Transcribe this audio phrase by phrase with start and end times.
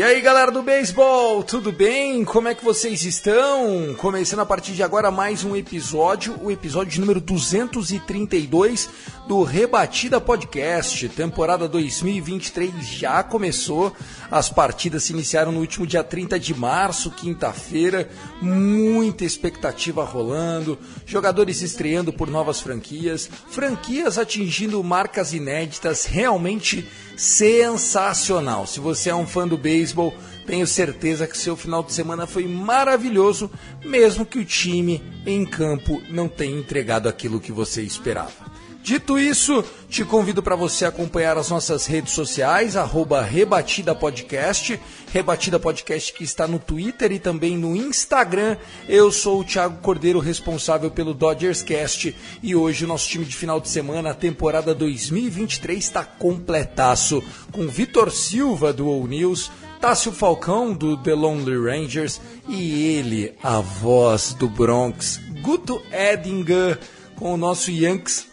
[0.00, 2.24] E aí galera do beisebol, tudo bem?
[2.24, 3.94] Como é que vocês estão?
[3.98, 8.88] Começando a partir de agora mais um episódio, o episódio número 232
[9.30, 11.08] do Rebatida Podcast.
[11.10, 13.94] Temporada 2023 já começou,
[14.28, 18.10] as partidas se iniciaram no último dia 30 de março, quinta-feira,
[18.42, 20.76] muita expectativa rolando,
[21.06, 28.66] jogadores estreando por novas franquias, franquias atingindo marcas inéditas, realmente sensacional.
[28.66, 30.12] Se você é um fã do beisebol,
[30.44, 33.48] tenho certeza que seu final de semana foi maravilhoso,
[33.84, 38.49] mesmo que o time em campo não tenha entregado aquilo que você esperava.
[38.82, 44.80] Dito isso, te convido para você acompanhar as nossas redes sociais, arroba Rebatida Podcast,
[45.12, 48.56] Rebatida Podcast que está no Twitter e também no Instagram.
[48.88, 53.36] Eu sou o Thiago Cordeiro, responsável pelo Dodgers Cast, e hoje o nosso time de
[53.36, 60.10] final de semana, a temporada 2023, está completaço, com Vitor Silva do All News, Tássio
[60.10, 66.78] Falcão do The Lonely Rangers e ele, a voz do Bronx, Guto Edinger,
[67.14, 68.29] com o nosso Yankees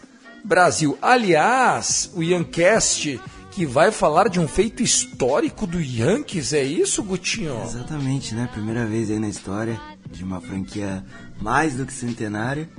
[0.47, 0.97] Brasil.
[1.01, 3.19] Aliás, o Yancast
[3.51, 7.59] que vai falar de um feito histórico do Yankees, é isso, Gutinho?
[7.63, 8.47] Exatamente, né?
[8.53, 11.03] Primeira vez aí na história de uma franquia
[11.41, 12.69] mais do que centenária,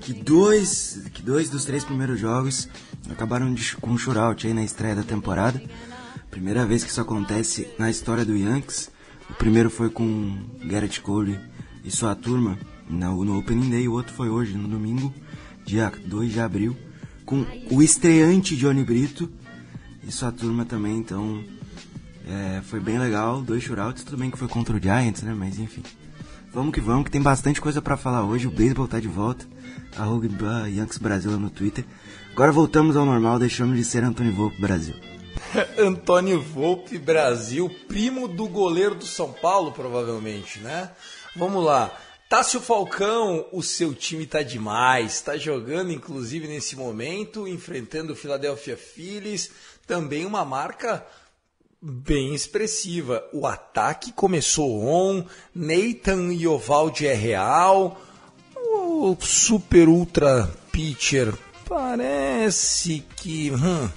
[0.00, 2.68] que dois, que dois dos três primeiros jogos
[3.10, 5.62] acabaram de, com um shootout aí na estreia da temporada.
[6.30, 8.90] Primeira vez que isso acontece na história do Yankees.
[9.30, 10.34] O primeiro foi com
[10.64, 11.38] Garrett Cole
[11.84, 12.58] e sua turma
[12.88, 15.14] no, no Opening Day, o outro foi hoje, no domingo,
[15.64, 16.85] dia 2 de abril
[17.26, 19.28] com o estreante Johnny Brito
[20.06, 21.44] e sua turma também, então
[22.26, 25.58] é, foi bem legal, dois shootouts, tudo bem que foi contra o Giants, né, mas
[25.58, 25.82] enfim.
[26.54, 29.44] Vamos que vamos, que tem bastante coisa para falar hoje, o beisebol tá de volta,
[29.98, 30.44] a Rugby
[30.74, 31.84] Yankees Brasil no Twitter.
[32.32, 34.94] Agora voltamos ao normal, deixamos de ser Antônio Volpe Brasil.
[35.78, 40.90] Antônio Volpe Brasil, primo do goleiro do São Paulo, provavelmente, né?
[41.34, 41.92] Vamos lá.
[42.28, 48.76] Tássio Falcão, o seu time tá demais, está jogando inclusive nesse momento, enfrentando o Philadelphia
[48.76, 49.50] Phillies,
[49.86, 51.06] também uma marca
[51.80, 53.24] bem expressiva.
[53.32, 58.00] O ataque começou on, Nathan Iovaldi é real,
[58.56, 61.32] o super ultra pitcher
[61.68, 63.88] parece que hum,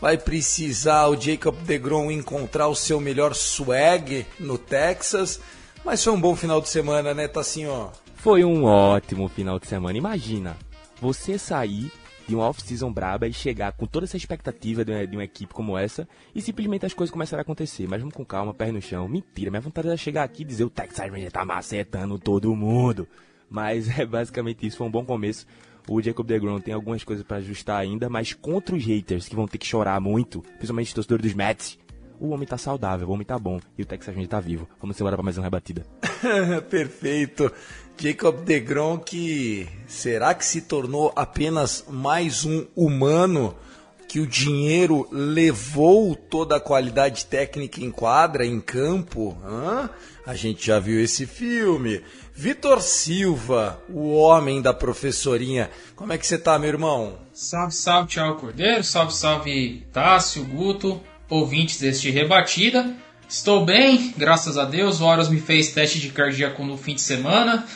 [0.00, 5.40] vai precisar o Jacob DeGrom encontrar o seu melhor swag no Texas.
[5.86, 7.92] Mas foi um bom final de semana, né, Tassinho?
[8.16, 9.96] Foi um ótimo final de semana.
[9.96, 10.56] Imagina,
[11.00, 11.92] você sair
[12.26, 15.54] de uma off-season braba e chegar com toda essa expectativa de uma, de uma, equipe
[15.54, 17.86] como essa e simplesmente as coisas começaram a acontecer.
[17.88, 19.06] Mas vamos com calma, pé no chão.
[19.06, 23.06] Mentira, minha vontade era chegar aqui e dizer o Texas Ranger tá macetando todo mundo.
[23.48, 25.46] Mas é basicamente isso, foi um bom começo.
[25.88, 29.46] O Jacob DeGrom tem algumas coisas para ajustar ainda, mas contra os haters que vão
[29.46, 31.78] ter que chorar muito, principalmente os torcedores dos Mets,
[32.20, 34.68] o homem tá saudável, o homem tá bom e o Texas Ranger tá vivo.
[34.80, 35.86] Vamos embora para mais uma rebatida.
[36.70, 37.50] Perfeito.
[37.98, 43.56] Jacob DeGrom que será que se tornou apenas mais um humano
[44.06, 49.36] que o dinheiro levou toda a qualidade técnica em quadra, em campo?
[49.44, 49.90] Hã?
[50.24, 52.02] A gente já viu esse filme.
[52.34, 55.70] Vitor Silva, o homem da professorinha.
[55.94, 57.18] Como é que você tá, meu irmão?
[57.32, 58.84] Salve, salve, Thiago Cordeiro.
[58.84, 62.94] Salve, salve, Tássio, Guto ouvintes deste Rebatida.
[63.28, 65.00] Estou bem, graças a Deus.
[65.00, 67.66] O Horus me fez teste de cardíaco no fim de semana.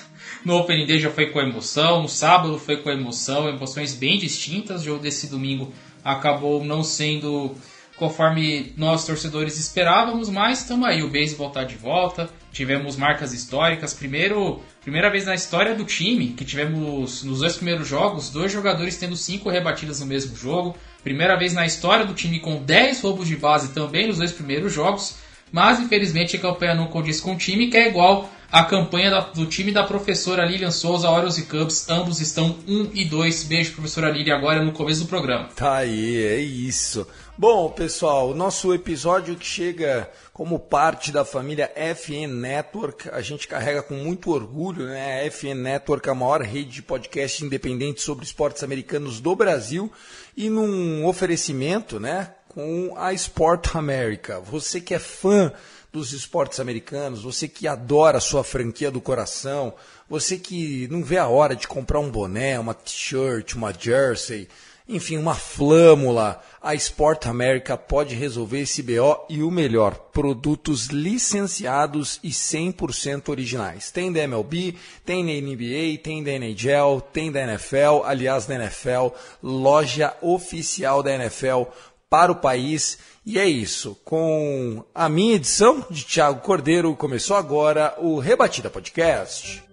[0.45, 4.83] No Open Day já foi com emoção, no sábado foi com emoção, emoções bem distintas.
[4.83, 5.73] O jogo desse domingo
[6.03, 7.55] acabou não sendo
[8.01, 13.93] conforme nós torcedores esperávamos, mas estamos aí, o beisebol está de volta, tivemos marcas históricas,
[13.93, 18.97] primeiro, primeira vez na história do time que tivemos nos dois primeiros jogos, dois jogadores
[18.97, 23.29] tendo cinco rebatidas no mesmo jogo, primeira vez na história do time com 10 roubos
[23.29, 25.17] de base também nos dois primeiros jogos,
[25.53, 29.47] mas infelizmente a campanha não condiz com o time, que é igual a campanha do
[29.47, 31.89] time da professora Lilian Souza, Orioles e Cubs.
[31.89, 33.45] Ambos estão 1 e 2.
[33.45, 35.49] Beijo, professora Lilian, agora no começo do programa.
[35.55, 37.07] Tá aí, é isso.
[37.39, 43.47] Bom, pessoal, o nosso episódio que chega como parte da família FN Network, a gente
[43.47, 45.23] carrega com muito orgulho, né?
[45.23, 49.91] A FN Network a maior rede de podcast independente sobre esportes americanos do Brasil
[50.37, 54.41] e num oferecimento, né, com a Sport America.
[54.41, 55.53] Você que é fã
[55.93, 59.75] dos esportes americanos, você que adora a sua franquia do coração,
[60.09, 64.49] você que não vê a hora de comprar um boné, uma t-shirt, uma jersey,
[64.91, 72.19] enfim, uma flâmula, a Sport America pode resolver esse BO e o melhor, produtos licenciados
[72.23, 73.91] e 100% originais.
[73.91, 79.15] Tem da MLB, tem da NBA, tem da NHL, tem da NFL, aliás, da NFL,
[79.43, 81.63] loja oficial da NFL
[82.11, 82.99] para o país.
[83.25, 83.97] E é isso.
[84.05, 89.70] Com a minha edição de Thiago Cordeiro, começou agora o Rebatida Podcast.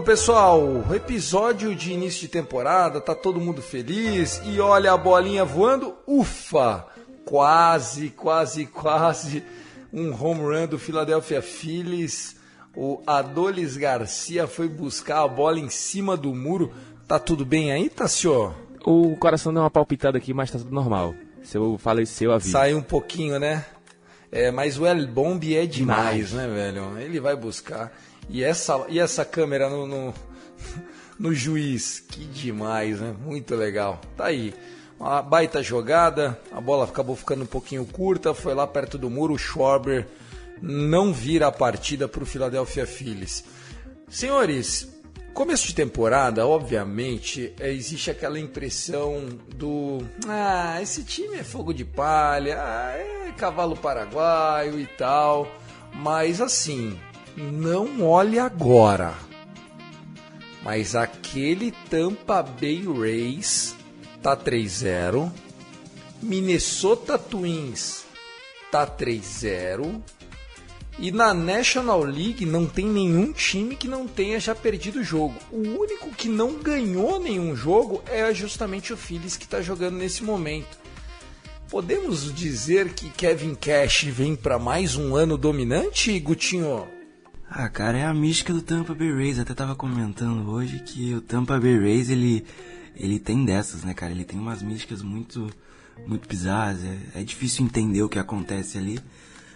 [0.00, 5.44] Bom, pessoal, episódio de início de temporada, tá todo mundo feliz e olha a bolinha
[5.44, 6.86] voando, ufa!
[7.26, 9.44] Quase, quase, quase
[9.92, 12.34] um home run do Philadelphia Phillies.
[12.74, 16.72] O Adolis Garcia foi buscar a bola em cima do muro.
[17.06, 18.54] Tá tudo bem aí, Tassio?
[18.82, 21.14] O coração deu uma palpitada aqui, mas tá tudo normal.
[21.42, 22.52] Se eu faleceu, aviso.
[22.52, 23.66] Saiu um pouquinho, né?
[24.32, 26.32] É, mas o El Bomb é demais, Demais.
[26.32, 26.98] né, velho?
[26.98, 27.92] Ele vai buscar.
[28.30, 30.14] E essa, e essa câmera no, no,
[31.18, 33.14] no juiz, que demais, né?
[33.24, 34.00] Muito legal.
[34.16, 34.54] Tá aí.
[34.98, 39.32] Uma baita jogada, a bola acabou ficando um pouquinho curta, foi lá perto do muro,
[39.32, 40.06] o Schwarber
[40.60, 43.42] não vira a partida para o Philadelphia Phillies.
[44.10, 44.88] Senhores,
[45.32, 51.84] começo de temporada, obviamente, é, existe aquela impressão do ah, esse time é fogo de
[51.84, 55.50] palha, ah, é cavalo paraguaio e tal,
[55.94, 56.98] mas assim,
[57.40, 59.14] não olhe agora.
[60.62, 63.74] Mas aquele Tampa Bay Rays
[64.22, 65.32] tá 3-0,
[66.22, 68.04] Minnesota Twins
[68.70, 70.02] tá 3-0.
[70.98, 75.34] E na National League não tem nenhum time que não tenha já perdido o jogo.
[75.50, 80.22] O único que não ganhou nenhum jogo é justamente o Phillies que está jogando nesse
[80.22, 80.78] momento.
[81.70, 86.99] Podemos dizer que Kevin Cash vem para mais um ano dominante, Gutinho?
[87.52, 89.40] Ah, cara, é a mística do Tampa Bay Rays.
[89.40, 92.44] Até tava comentando hoje que o Tampa Bay Rays, ele,
[92.94, 94.12] ele tem dessas, né, cara?
[94.12, 95.50] Ele tem umas místicas muito,
[96.06, 96.78] muito bizarras.
[96.84, 99.00] É, é difícil entender o que acontece ali.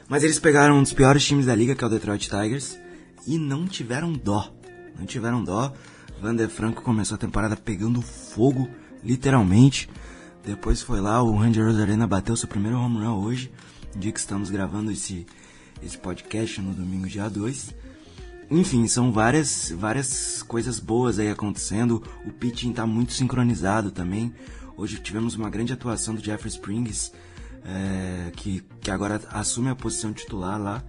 [0.09, 2.77] Mas eles pegaram um dos piores times da liga, que é o Detroit Tigers,
[3.29, 4.53] e não tiveram dó.
[4.99, 5.73] Não tiveram dó.
[6.21, 8.69] Vander Franco começou a temporada pegando fogo,
[9.05, 9.89] literalmente.
[10.45, 13.53] Depois foi lá, o Randy Rosarena bateu seu primeiro home run hoje,
[13.95, 15.25] dia que estamos gravando esse,
[15.81, 17.84] esse podcast no domingo, dia 2.
[18.51, 22.03] Enfim, são várias, várias coisas boas aí acontecendo.
[22.27, 24.33] O pitching tá muito sincronizado também.
[24.77, 27.13] Hoje tivemos uma grande atuação do Jeffrey Springs,
[27.65, 30.83] é, que, que agora assume a posição titular lá.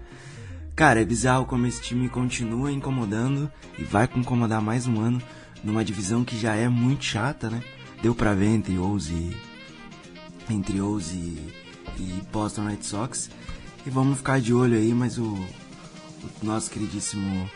[0.75, 3.50] Cara, é bizarro como esse time continua incomodando
[3.80, 5.22] e vai incomodar mais um ano
[5.63, 7.63] numa divisão que já é muito chata, né?
[8.01, 9.36] Deu pra ver entre O's e,
[10.50, 11.54] entre O's e,
[11.98, 13.30] e Boston Red Sox.
[13.86, 15.38] E vamos ficar de olho aí, mas o
[16.42, 17.50] nosso queridíssimo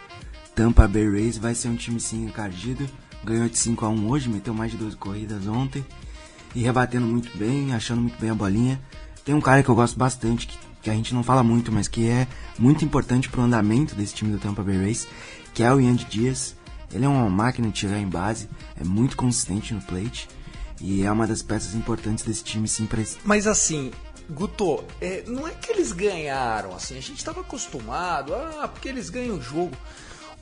[0.55, 2.85] Tampa Bay Rays vai ser um time sim encardido.
[3.23, 5.85] Ganhou de 5 a 1 hoje, meteu mais de duas corridas ontem.
[6.53, 8.81] E rebatendo muito bem, achando muito bem a bolinha.
[9.23, 11.87] Tem um cara que eu gosto bastante, que, que a gente não fala muito, mas
[11.87, 15.07] que é muito importante pro andamento desse time do Tampa Bay Rays,
[15.53, 16.55] que é o Yandy Dias.
[16.91, 18.49] Ele é uma máquina de chegar em base,
[18.79, 20.27] é muito consistente no plate.
[20.81, 23.91] E é uma das peças importantes desse time sim pra Mas assim,
[24.29, 29.09] Guto, é, não é que eles ganharam, assim, a gente estava acostumado, ah, porque eles
[29.09, 29.75] ganham o jogo.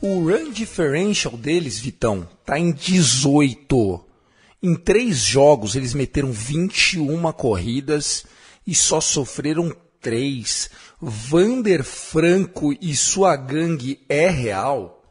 [0.02, 4.06] O run differential deles, Vitão, tá em 18.
[4.62, 8.26] Em três jogos eles meteram 21 corridas
[8.66, 10.70] e só sofreram três.
[11.02, 15.02] Vander Franco e sua gangue é real?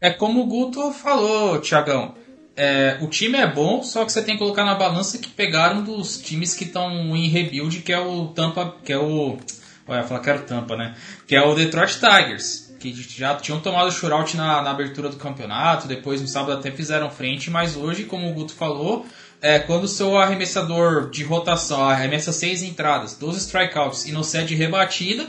[0.00, 2.14] É como o Guto falou, Thiagão.
[2.56, 5.82] É, o time é bom, só que você tem que colocar na balança que pegaram
[5.82, 9.36] dos times que estão em rebuild, que é o Tampa, que é o.
[9.86, 10.94] Olha, falar que era o Tampa, né?
[11.26, 12.72] Que é o Detroit Tigers.
[12.78, 17.10] Que já tinham tomado shootout na, na abertura do campeonato, depois no sábado até fizeram
[17.10, 19.06] frente, mas hoje, como o Guto falou,
[19.40, 24.54] é, quando o seu arremessador de rotação arremessa seis entradas, 12 strikeouts e não cede
[24.54, 25.26] rebatida,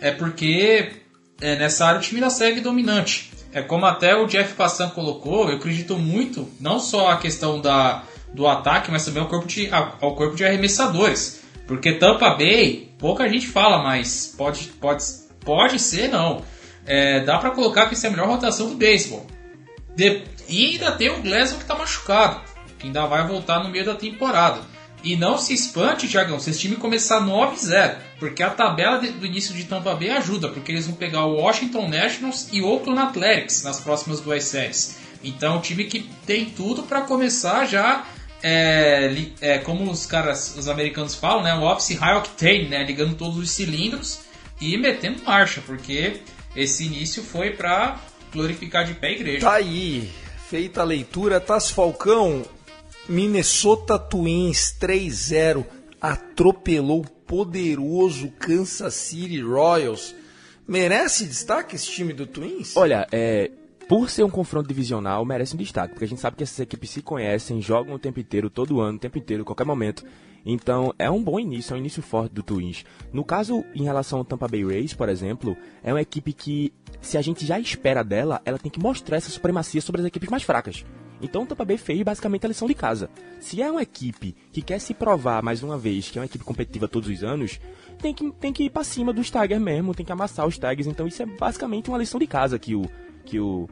[0.00, 0.92] é porque
[1.40, 3.33] é, nessa área o time ainda segue dominante.
[3.54, 8.02] É como até o Jeff Passan colocou, eu acredito muito, não só a questão da,
[8.34, 11.40] do ataque, mas também ao corpo de, ao corpo de arremessadores.
[11.64, 15.04] Porque Tampa Bay, pouca gente fala, mas pode, pode,
[15.44, 16.42] pode ser não.
[16.84, 19.24] É, dá para colocar que isso é a melhor rotação do beisebol.
[20.48, 22.40] E ainda tem o Gleason que está machucado,
[22.76, 24.62] que ainda vai voltar no meio da temporada.
[25.04, 29.54] E não se espante, Tiagão, se esse time começar 9-0, porque a tabela do início
[29.54, 33.78] de Tampa Bay ajuda, porque eles vão pegar o Washington Nationals e Oakland Athletics nas
[33.80, 34.96] próximas duas séries.
[35.22, 38.06] Então, um time que tem tudo para começar já,
[38.42, 43.14] é, é, como os caras, os americanos falam, né, o Office High Octane, né, ligando
[43.14, 44.20] todos os cilindros
[44.58, 46.20] e metendo marcha, porque
[46.56, 48.00] esse início foi para
[48.32, 49.40] glorificar de pé a igreja.
[49.40, 50.10] Tá aí,
[50.48, 52.42] feita a leitura, Taz Falcão,
[53.08, 55.64] Minnesota Twins 3-0
[56.00, 60.14] atropelou o poderoso Kansas City Royals.
[60.66, 62.74] Merece destaque esse time do Twins?
[62.76, 63.50] Olha, é,
[63.86, 66.88] por ser um confronto divisional, merece um destaque, porque a gente sabe que essas equipes
[66.90, 70.04] se conhecem, jogam o tempo inteiro, todo ano, o tempo inteiro, qualquer momento.
[70.46, 72.84] Então, é um bom início, é um início forte do Twins.
[73.12, 77.18] No caso, em relação ao Tampa Bay Rays, por exemplo, é uma equipe que, se
[77.18, 80.42] a gente já espera dela, ela tem que mostrar essa supremacia sobre as equipes mais
[80.42, 80.84] fracas.
[81.20, 83.08] Então, o Tampa Bay fez basicamente a lição de casa.
[83.40, 86.44] Se é uma equipe que quer se provar mais uma vez que é uma equipe
[86.44, 87.60] competitiva todos os anos,
[88.00, 90.86] tem que, tem que ir pra cima dos Tigers mesmo, tem que amassar os Tigers.
[90.86, 92.82] Então, isso é basicamente uma lição de casa que o,
[93.24, 93.68] que o,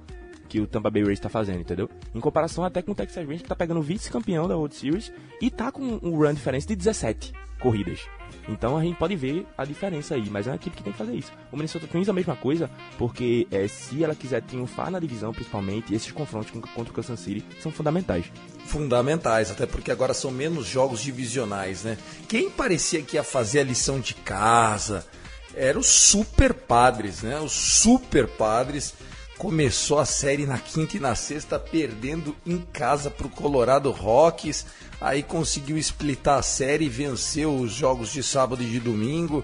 [0.49, 1.89] que o Tampa Bay Rays está fazendo, entendeu?
[2.15, 5.51] Em comparação até com o Texas Rangers, que está pegando vice-campeão da World Series e
[5.51, 8.01] tá com um run diferença de 17 corridas.
[8.49, 10.99] Então a gente pode ver a diferença aí, mas é uma equipe que tem que
[10.99, 11.33] fazer isso.
[11.51, 15.33] O Minnesota Twins é a mesma coisa, porque é, se ela quiser triunfar na divisão,
[15.33, 18.27] principalmente, esses confrontos contra o Kansas City são fundamentais.
[18.67, 21.99] Fundamentais, até porque agora são menos jogos divisionais, né?
[22.29, 25.07] Quem parecia que ia fazer a lição de casa
[25.55, 27.39] era os Super Padres, né?
[27.41, 28.95] Os Super Padres
[29.43, 34.65] começou a série na quinta e na sexta, perdendo em casa para o Colorado Rockies.
[35.01, 39.43] Aí conseguiu splitar a série, venceu os jogos de sábado e de domingo.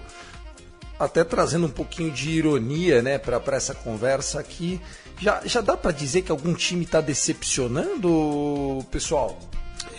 [0.97, 4.79] Até trazendo um pouquinho de ironia né, para essa conversa aqui.
[5.19, 9.37] Já, já dá para dizer que algum time está decepcionando, pessoal?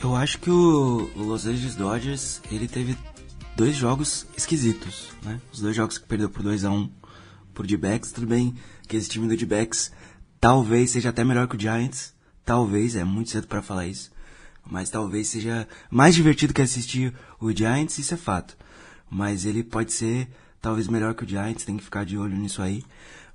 [0.02, 2.96] Eu acho que o, Los Angeles Dodgers ele teve
[3.54, 5.08] dois jogos esquisitos.
[5.22, 5.38] Né?
[5.52, 6.90] Os dois jogos que perdeu por 2 a 1 um
[7.52, 8.12] por D-backs.
[8.12, 8.56] Tudo bem
[8.90, 9.92] que esse time do D-backs
[10.40, 12.12] talvez seja até melhor que o Giants.
[12.44, 14.10] Talvez, é muito cedo para falar isso.
[14.68, 18.56] Mas talvez seja mais divertido que assistir o Giants, isso é fato.
[19.08, 20.28] Mas ele pode ser
[20.60, 22.84] talvez melhor que o Giants, tem que ficar de olho nisso aí.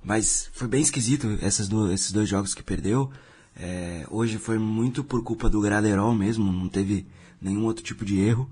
[0.04, 3.10] Mas foi bem esquisito essas esses dois jogos que perdeu.
[3.56, 7.06] É, hoje foi muito por culpa do Graderol mesmo, não teve
[7.40, 8.48] nenhum outro tipo de erro.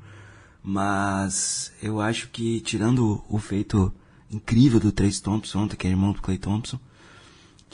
[0.63, 3.93] Mas eu acho que, tirando o feito
[4.31, 6.81] incrível do Trace Thompson que é irmão do Clay Thompson,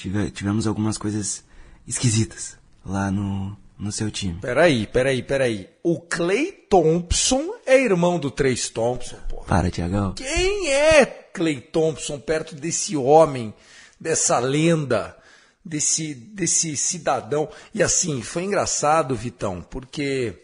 [0.00, 1.44] tive, tivemos algumas coisas
[1.86, 4.40] esquisitas lá no, no seu time.
[4.40, 5.68] Peraí, peraí, peraí.
[5.82, 9.44] O Clay Thompson é irmão do Trace Thompson, porra.
[9.44, 10.14] Para, Tiagão.
[10.14, 13.52] Quem é Clay Thompson perto desse homem,
[14.00, 15.14] dessa lenda,
[15.62, 17.48] desse, desse cidadão?
[17.74, 20.34] E assim, foi engraçado, Vitão, porque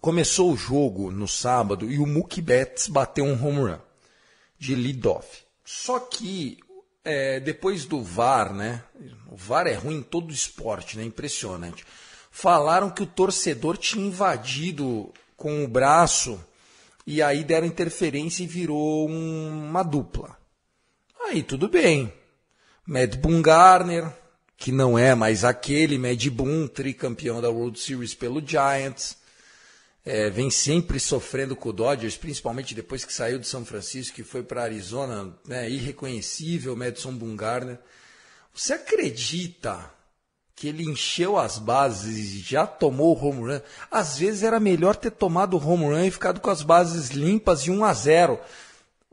[0.00, 3.78] começou o jogo no sábado e o Mookie Betts bateu um home run
[4.56, 5.42] de lead-off.
[5.64, 6.58] Só que
[7.04, 8.82] é, depois do VAR, né?
[9.30, 11.04] O VAR é ruim em todo esporte, né?
[11.04, 11.84] Impressionante.
[12.30, 16.42] Falaram que o torcedor tinha invadido com o braço
[17.06, 20.38] e aí deram interferência e virou um, uma dupla.
[21.28, 22.12] Aí tudo bem.
[22.86, 24.10] Mad Boom Garner,
[24.56, 29.21] que não é mais aquele Mad Boom, tricampeão da World Series pelo Giants
[30.04, 34.24] é, vem sempre sofrendo com o Dodgers, principalmente depois que saiu de São Francisco e
[34.24, 37.78] foi para Arizona, né, irreconhecível, Madison Bumgarner.
[38.52, 39.90] Você acredita
[40.56, 43.60] que ele encheu as bases e já tomou o home run?
[43.90, 47.62] Às vezes era melhor ter tomado o home run e ficado com as bases limpas
[47.62, 48.40] de 1 a 0.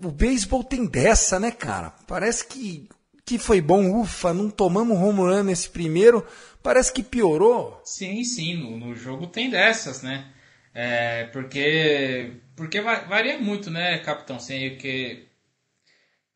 [0.04, 1.92] O beisebol tem dessa, né, cara?
[2.08, 2.90] Parece que,
[3.24, 6.26] que foi bom, ufa, não tomamos home run nesse primeiro,
[6.64, 7.80] parece que piorou.
[7.84, 10.34] Sim, sim, no, no jogo tem dessas, né?
[10.82, 14.40] É, porque porque varia muito, né, capitão?
[14.40, 15.28] Sem que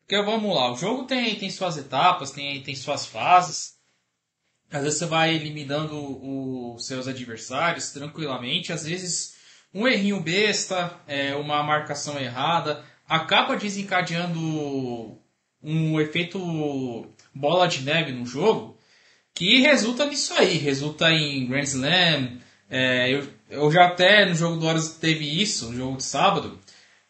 [0.00, 3.78] porque vamos lá, o jogo tem, tem suas etapas, tem, tem suas fases.
[4.70, 5.96] Às vezes você vai eliminando
[6.74, 8.70] os seus adversários tranquilamente.
[8.70, 9.34] Às vezes
[9.72, 15.18] um errinho besta, é, uma marcação errada, acaba desencadeando
[15.62, 16.38] um efeito
[17.34, 18.78] bola de neve no jogo
[19.32, 22.40] que resulta nisso aí, resulta em Grand Slam.
[22.68, 26.58] É, eu, eu já até no jogo do Horas teve isso, no jogo de sábado,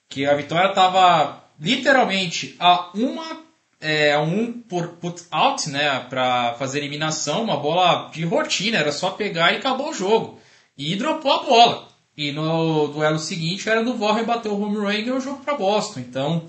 [0.09, 3.45] que a vitória estava literalmente a uma
[3.81, 9.11] é, um por put out, né, para fazer eliminação, uma bola de rotina, era só
[9.11, 10.41] pegar e acabou o jogo.
[10.77, 11.89] E dropou a bola.
[12.17, 15.55] E no duelo seguinte era do Vorre bater o home run e o jogo para
[15.57, 16.01] Boston.
[16.01, 16.47] Então,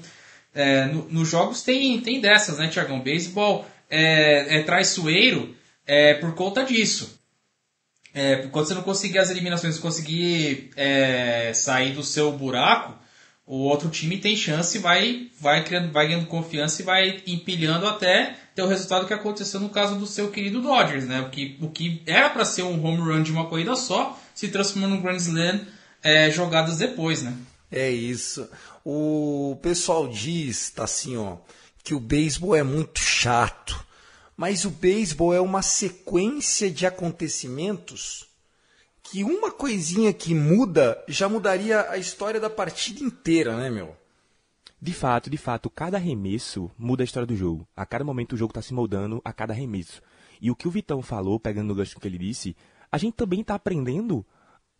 [0.54, 3.01] é, no, nos jogos tem, tem dessas, né, Tiagão?
[3.01, 7.20] Beisebol é, é traiçoeiro é, por conta disso.
[8.15, 12.98] É, quando você não conseguir as eliminações, conseguir é, sair do seu buraco,
[13.45, 18.38] o outro time tem chance, vai, vai, criando, vai ganhando confiança e vai empilhando até
[18.55, 21.22] ter o resultado que aconteceu no caso do seu querido Dodgers, né?
[21.22, 24.48] O que, o que era para ser um home run de uma corrida só se
[24.48, 25.60] transformou num Grand Slam
[26.01, 27.36] é, jogadas depois, né?
[27.72, 28.48] É isso.
[28.84, 31.38] O pessoal diz, tá assim, ó,
[31.84, 33.86] que o beisebol é muito chato.
[34.36, 38.27] Mas o beisebol é uma sequência de acontecimentos
[39.04, 43.96] que uma coisinha que muda já mudaria a história da partida inteira, né, meu?
[44.82, 47.68] De fato, de fato, cada arremesso muda a história do jogo.
[47.75, 50.01] A cada momento o jogo está se moldando a cada arremesso.
[50.42, 52.56] E o que o Vitão falou, pegando no gancho que ele disse,
[52.92, 54.25] a gente também está aprendendo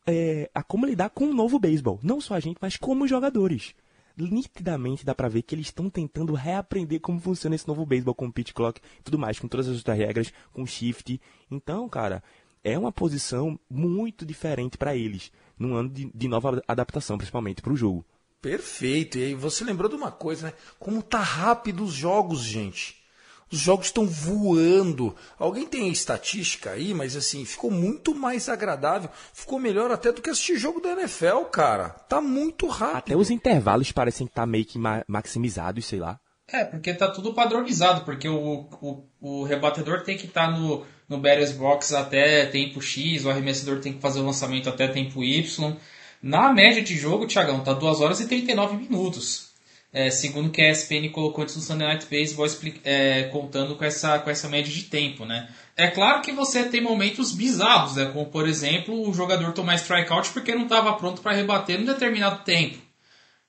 [0.06, 2.00] é, a como lidar com o novo beisebol.
[2.04, 3.74] Não só a gente, mas como jogadores.
[4.18, 8.28] Nitidamente dá pra ver que eles estão tentando reaprender como funciona esse novo beisebol com
[8.28, 11.20] o pitch clock e tudo mais, com todas as outras regras, com shift.
[11.52, 12.24] Então, cara,
[12.64, 17.74] é uma posição muito diferente para eles, num ano de, de nova adaptação, principalmente para
[17.74, 18.06] o jogo.
[18.42, 19.18] Perfeito.
[19.18, 20.54] E aí você lembrou de uma coisa, né?
[20.80, 23.05] Como tá rápido os jogos, gente.
[23.52, 25.16] Os jogos estão voando.
[25.38, 29.10] Alguém tem estatística aí, mas assim, ficou muito mais agradável.
[29.34, 31.90] Ficou melhor até do que assistir jogo da NFL, cara.
[31.90, 32.98] Tá muito rápido.
[32.98, 36.20] Até os intervalos parecem estar tá meio que ma maximizados, sei lá.
[36.48, 40.86] É, porque tá tudo padronizado, porque o, o, o rebatedor tem que estar tá no
[41.08, 45.24] no batter's box até tempo X, o arremessador tem que fazer o lançamento até tempo
[45.24, 45.76] Y.
[46.22, 49.54] Na média de jogo, Thiagão, tá 2 horas e 39 minutos.
[49.98, 52.46] É, segundo que a ESPN colocou antes no Sunday Night Baseball,
[52.84, 55.48] é, contando com essa, com essa média de tempo, né?
[55.74, 58.08] É claro que você tem momentos bizarros, né?
[58.12, 62.44] Como, por exemplo, o jogador tomar strikeout porque não estava pronto para rebater num determinado
[62.44, 62.78] tempo.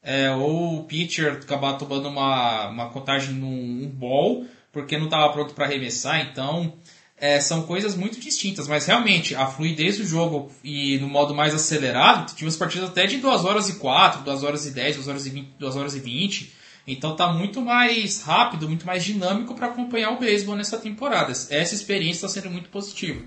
[0.00, 5.32] É, ou o pitcher acabar tomando uma, uma contagem num um ball porque não estava
[5.32, 6.20] pronto para arremessar.
[6.30, 6.74] Então,
[7.18, 11.54] é, são coisas muito distintas, mas realmente a fluidez do jogo e no modo mais
[11.54, 15.26] acelerado, tivemos partidas até de 2 horas e 4, 2 horas e 10, 2 horas
[15.26, 16.52] e 20, 2 horas e 20.
[16.86, 21.32] Então tá muito mais rápido, muito mais dinâmico para acompanhar o beisebol nessa temporada.
[21.32, 23.22] Essa experiência está sendo muito positiva.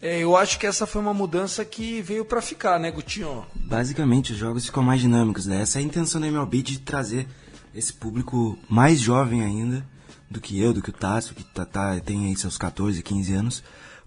[0.00, 3.46] É, eu acho que essa foi uma mudança que veio para ficar, né, Gutinho?
[3.54, 5.62] Basicamente, os jogos ficam mais dinâmicos, né?
[5.62, 7.26] Essa é a intenção da MLB de trazer
[7.74, 9.84] esse público mais jovem ainda
[10.30, 13.32] do que eu, do que o Tássio, que tá, tá, tem aí seus 14, 15
[13.34, 13.62] anos,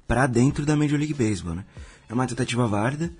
[0.07, 1.65] para dentro da Major League Baseball, né?
[2.09, 3.11] É uma tentativa válida,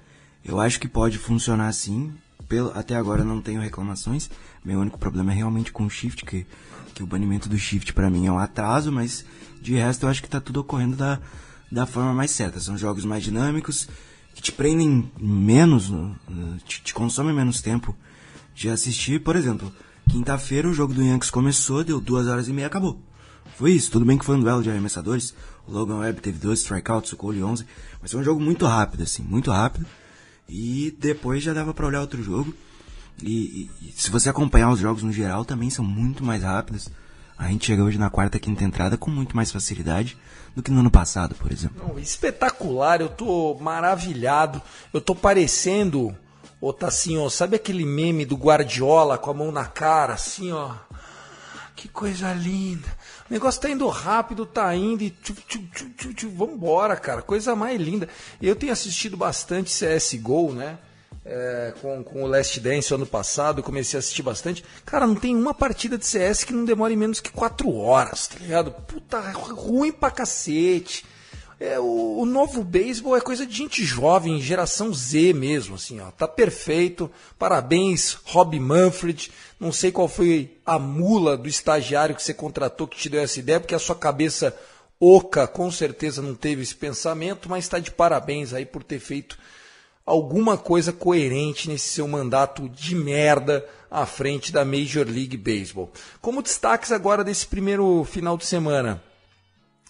[0.44, 2.14] eu acho que pode funcionar assim,
[2.48, 4.30] pelo, até agora não tenho reclamações,
[4.64, 6.46] meu único problema é realmente com o shift, que,
[6.94, 9.26] que o banimento do shift para mim é um atraso, mas
[9.62, 11.20] de resto eu acho que tá tudo ocorrendo da,
[11.72, 13.88] da forma mais certa, são jogos mais dinâmicos,
[14.36, 15.92] que te prendem menos,
[16.66, 17.96] te, te consomem menos tempo
[18.54, 19.74] de assistir, por exemplo...
[20.12, 23.00] Quinta-feira o jogo do Yankees começou, deu duas horas e meia, acabou.
[23.56, 25.34] Foi isso, tudo bem que foi um duelo de arremessadores,
[25.65, 27.65] o Logan Webb teve dois strikeouts, o Cole 11,
[28.02, 29.86] mas foi um jogo muito rápido, assim, muito rápido.
[30.50, 32.54] E depois já dava para olhar outro jogo.
[33.24, 36.89] E, e, e, se você acompanhar os jogos no geral, também são muito mais rápidos.
[37.38, 40.17] A gente chega hoje na quarta, quinta entrada com muito mais facilidade
[40.54, 41.88] do que no ano passado, por exemplo.
[41.88, 44.62] Não, espetacular, eu tô maravilhado.
[44.93, 46.13] Eu tô parecendo
[46.62, 50.52] Ô, tá assim, ó, sabe aquele meme do Guardiola com a mão na cara, assim,
[50.52, 50.76] ó?
[51.76, 52.88] Que coisa linda.
[53.28, 55.12] O negócio tá indo rápido, tá indo e
[56.28, 57.24] vambora, cara.
[57.24, 58.08] Coisa mais linda.
[58.39, 60.78] Eu tenho assistido bastante CSGO, né?
[61.26, 64.63] É, com, com o Last Dance ano passado, comecei a assistir bastante.
[64.86, 68.38] Cara, não tem uma partida de CS que não demore menos que 4 horas, tá
[68.39, 68.71] ligado?
[68.71, 71.06] Puta, ruim pra cacete.
[71.63, 76.10] É, o, o, novo beisebol é coisa de gente jovem, geração Z mesmo, assim, ó.
[76.10, 77.08] Tá perfeito.
[77.38, 79.32] Parabéns, Rob Manfred.
[79.60, 83.39] Não sei qual foi a mula do estagiário que você contratou que te deu essa
[83.39, 84.58] ideia, porque a sua cabeça
[85.00, 89.38] oca com certeza não teve esse pensamento, mas está de parabéns aí por ter feito
[90.04, 95.91] alguma coisa coerente nesse seu mandato de merda à frente da Major League Baseball.
[96.19, 99.00] Como destaques agora desse primeiro final de semana?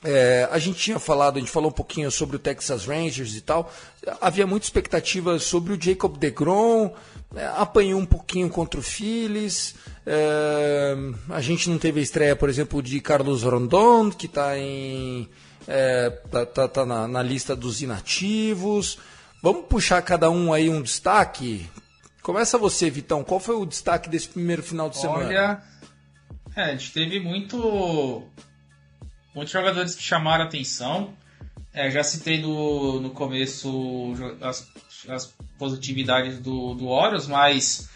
[0.04, 3.42] É, a gente tinha falado, a gente falou um pouquinho sobre o Texas Rangers e
[3.42, 3.72] tal.
[4.20, 6.92] Havia muita expectativa sobre o Jacob DeGrom,
[7.36, 9.76] é, apanhou um pouquinho contra o Phillies.
[10.06, 10.96] É,
[11.30, 15.30] a gente não teve a estreia, por exemplo, de Carlos Rondon, que está em
[15.68, 18.98] é, tá, tá, tá na, na, lista dos inativos.
[19.42, 21.70] Vamos puxar cada um aí um destaque.
[22.22, 23.24] Começa você, Vitão.
[23.24, 25.26] Qual foi o destaque desse primeiro final de semana?
[25.26, 25.62] Olha,
[26.56, 28.24] É, a gente teve muito.
[29.34, 31.14] Muitos jogadores que chamaram atenção.
[31.74, 34.68] É, já citei no, no começo as,
[35.08, 37.90] as positividades do, do Horus, mas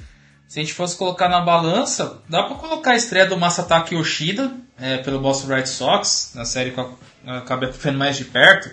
[0.48, 4.56] se a gente fosse colocar na balança, dá para colocar a estreia do Masataki Yoshida
[4.80, 8.70] é, pelo Boston Red Sox, na série que eu acabei mais de perto.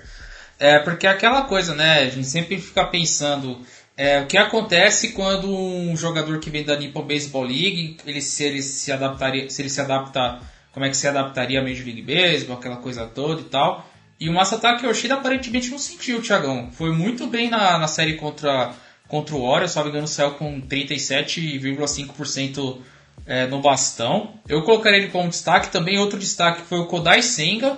[0.59, 2.01] É, porque é aquela coisa, né?
[2.01, 3.61] A gente sempre fica pensando
[3.97, 8.45] é, o que acontece quando um jogador que vem da Nippon Baseball League, ele, se
[8.45, 10.41] ele se adaptaria, se ele se adapta,
[10.73, 13.89] como é que se adaptaria à Major League Baseball, aquela coisa toda e tal.
[14.19, 16.71] E o Masataka Yoshida aparentemente não sentiu, Thiagão.
[16.73, 18.73] Foi muito bem na, na série contra,
[19.09, 22.79] contra o Warriors, só me engano, saiu com 37,5%
[23.27, 24.35] é, no bastão.
[24.49, 25.71] Eu colocaria ele como destaque.
[25.71, 27.77] Também outro destaque foi o Kodai Senga,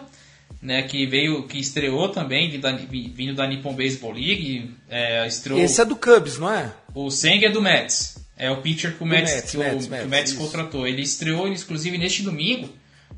[0.60, 4.70] né, que veio, que estreou também, vindo da, vindo da Nippon Baseball League.
[4.88, 5.58] É, estreou...
[5.58, 6.72] Esse é do Cubs, não é?
[6.94, 8.22] O Senga é do Mets.
[8.36, 10.86] É o pitcher que o Mets, Mets, que, o, Mets, que o Mets contratou.
[10.86, 12.68] Ele estreou, inclusive, neste domingo,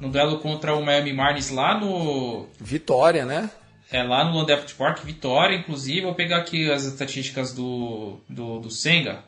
[0.01, 3.51] no duelo contra o Miami Marlins lá no, Vitória, né?
[3.91, 6.03] é lá no Landeport Park, vitória, inclusive.
[6.03, 9.25] Vou pegar aqui as estatísticas do, do, do Senga.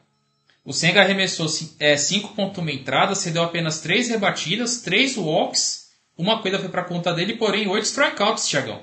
[0.64, 6.84] O Senga arremessou 5.1 entradas, cedeu apenas 3 rebatidas, 3 walks, uma corrida foi para
[6.84, 8.80] conta dele, porém 8 strikeouts, Thiagão.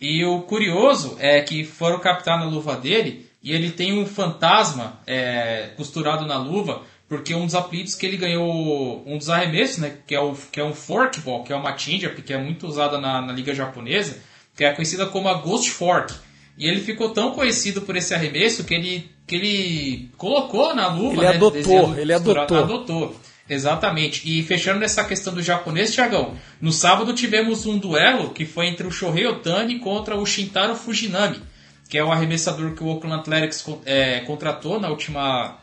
[0.00, 5.00] E o curioso é que foram captar na luva dele e ele tem um fantasma
[5.06, 9.96] é, costurado na luva, porque um dos apelidos que ele ganhou, um dos arremessos, né,
[10.06, 12.98] que é, o, que é um forkball, que é uma changeup, que é muito usada
[12.98, 14.18] na, na liga japonesa,
[14.56, 16.12] que é conhecida como a Ghost Fork.
[16.58, 21.16] E ele ficou tão conhecido por esse arremesso que ele, que ele colocou na luva.
[21.16, 22.58] Ele né, adotou, ele adotou.
[22.58, 23.20] adotou.
[23.48, 24.22] Exatamente.
[24.24, 28.86] E fechando nessa questão do japonês, Thiagão, no sábado tivemos um duelo que foi entre
[28.86, 31.40] o Shohei Otani contra o Shintaro Fujinami,
[31.88, 35.58] que é o arremessador que o Oakland Athletics é, contratou na última,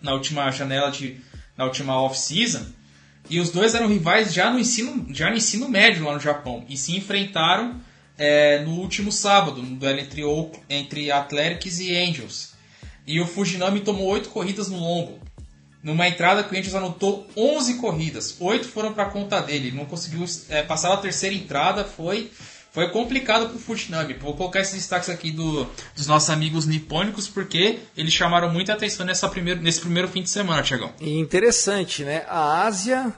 [0.00, 1.20] na última janela de
[1.56, 2.64] na última off-season.
[3.28, 6.64] E os dois eram rivais já no ensino, já no ensino médio lá no Japão.
[6.68, 7.80] E se enfrentaram
[8.16, 10.22] é, no último sábado, no duelo entre,
[10.68, 12.54] entre Athletics e Angels.
[13.06, 15.20] E o Fujinami tomou 8 corridas no lombo.
[15.82, 18.36] Numa entrada que o Angels anotou 11 corridas.
[18.40, 19.68] 8 foram para conta dele.
[19.68, 21.84] Ele não conseguiu é, passar a terceira entrada.
[21.84, 22.30] Foi,
[22.72, 24.14] foi complicado para o Fujinami.
[24.14, 29.04] Vou colocar esses destaques aqui do, dos nossos amigos nipônicos porque eles chamaram muita atenção
[29.04, 30.92] nessa primeiro, nesse primeiro fim de semana, Tiagão.
[31.00, 32.24] Interessante, né?
[32.28, 33.12] A Ásia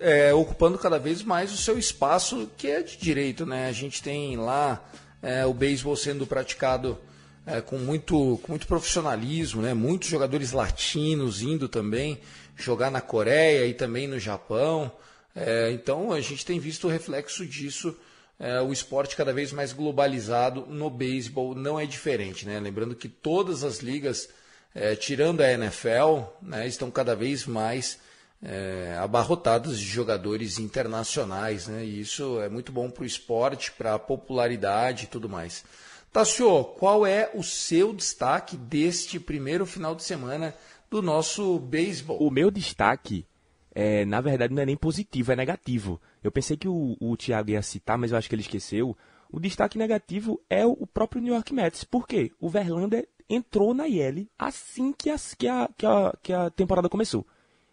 [0.00, 3.68] é, ocupando cada vez mais o seu espaço, que é de direito, né?
[3.68, 4.82] A gente tem lá
[5.22, 6.98] é, o beisebol sendo praticado
[7.46, 9.74] é, com, muito, com muito profissionalismo, né?
[9.74, 12.18] Muitos jogadores latinos indo também
[12.56, 14.90] jogar na Coreia e também no Japão.
[15.34, 17.94] É, então a gente tem visto o reflexo disso.
[18.38, 22.58] É, o esporte cada vez mais globalizado no beisebol não é diferente, né?
[22.58, 24.28] Lembrando que todas as ligas,
[24.74, 27.98] é, tirando a NFL, né, estão cada vez mais
[28.42, 31.84] é, abarrotadas de jogadores internacionais, né?
[31.84, 35.64] E isso é muito bom para o esporte, para a popularidade e tudo mais.
[36.12, 40.54] Tassio, qual é o seu destaque deste primeiro final de semana
[40.90, 42.18] do nosso beisebol?
[42.18, 43.26] O meu destaque,
[43.74, 46.00] é, na verdade, não é nem positivo, é negativo.
[46.22, 48.96] Eu pensei que o, o Thiago ia citar, mas eu acho que ele esqueceu.
[49.30, 51.82] O destaque negativo é o próprio New York Mets.
[51.82, 52.30] Por quê?
[52.38, 56.88] O Verlander entrou na IL assim que a, que a, que a, que a temporada
[56.88, 57.26] começou.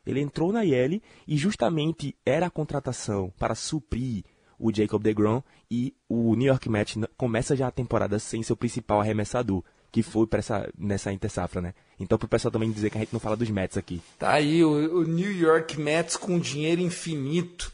[0.05, 4.23] Ele entrou na IL e justamente era a contratação para suprir
[4.57, 9.01] o Jacob DeGrom e o New York Mets começa já a temporada sem seu principal
[9.01, 11.73] arremessador, que foi pra essa, nessa intersafra, né?
[11.99, 14.01] Então pro pessoal também dizer que a gente não fala dos Mets aqui.
[14.17, 17.71] Tá aí o, o New York Mets com dinheiro infinito.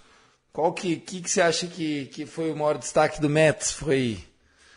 [0.51, 3.71] Qual que, que, que você acha que, que foi o maior destaque do Mets?
[3.71, 4.17] Foi,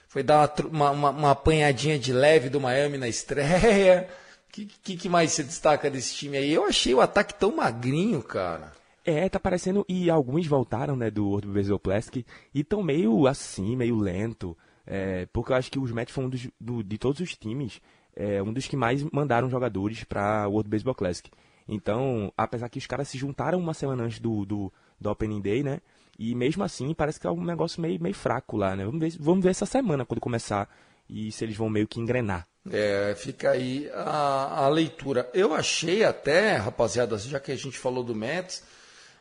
[0.07, 4.07] foi dar uma, uma, uma, apanhadinha de leve do Miami na estreia?
[4.47, 6.53] O que, que, que mais você destaca desse time aí?
[6.53, 8.73] Eu achei o ataque tão magrinho, cara.
[9.03, 9.85] É, tá parecendo.
[9.89, 14.55] E alguns voltaram, né, do World Baseball Classic e tão meio assim, meio lento.
[14.93, 17.81] É, porque eu acho que os Mets foi um dos, do- de todos os times,
[18.17, 21.31] é, um dos que mais mandaram jogadores pra World Baseball Classic.
[21.69, 25.63] Então, apesar que os caras se juntaram uma semana antes do, do, do Opening Day,
[25.63, 25.81] né?
[26.19, 28.85] E mesmo assim, parece que é um negócio meio, meio fraco lá, né?
[28.85, 30.69] Vamos ver, vamos ver essa semana quando começar
[31.09, 32.47] e se eles vão meio que engrenar.
[32.71, 35.31] É, fica aí a, a leitura.
[35.33, 38.63] Eu achei até, rapaziada, já que a gente falou do Mets,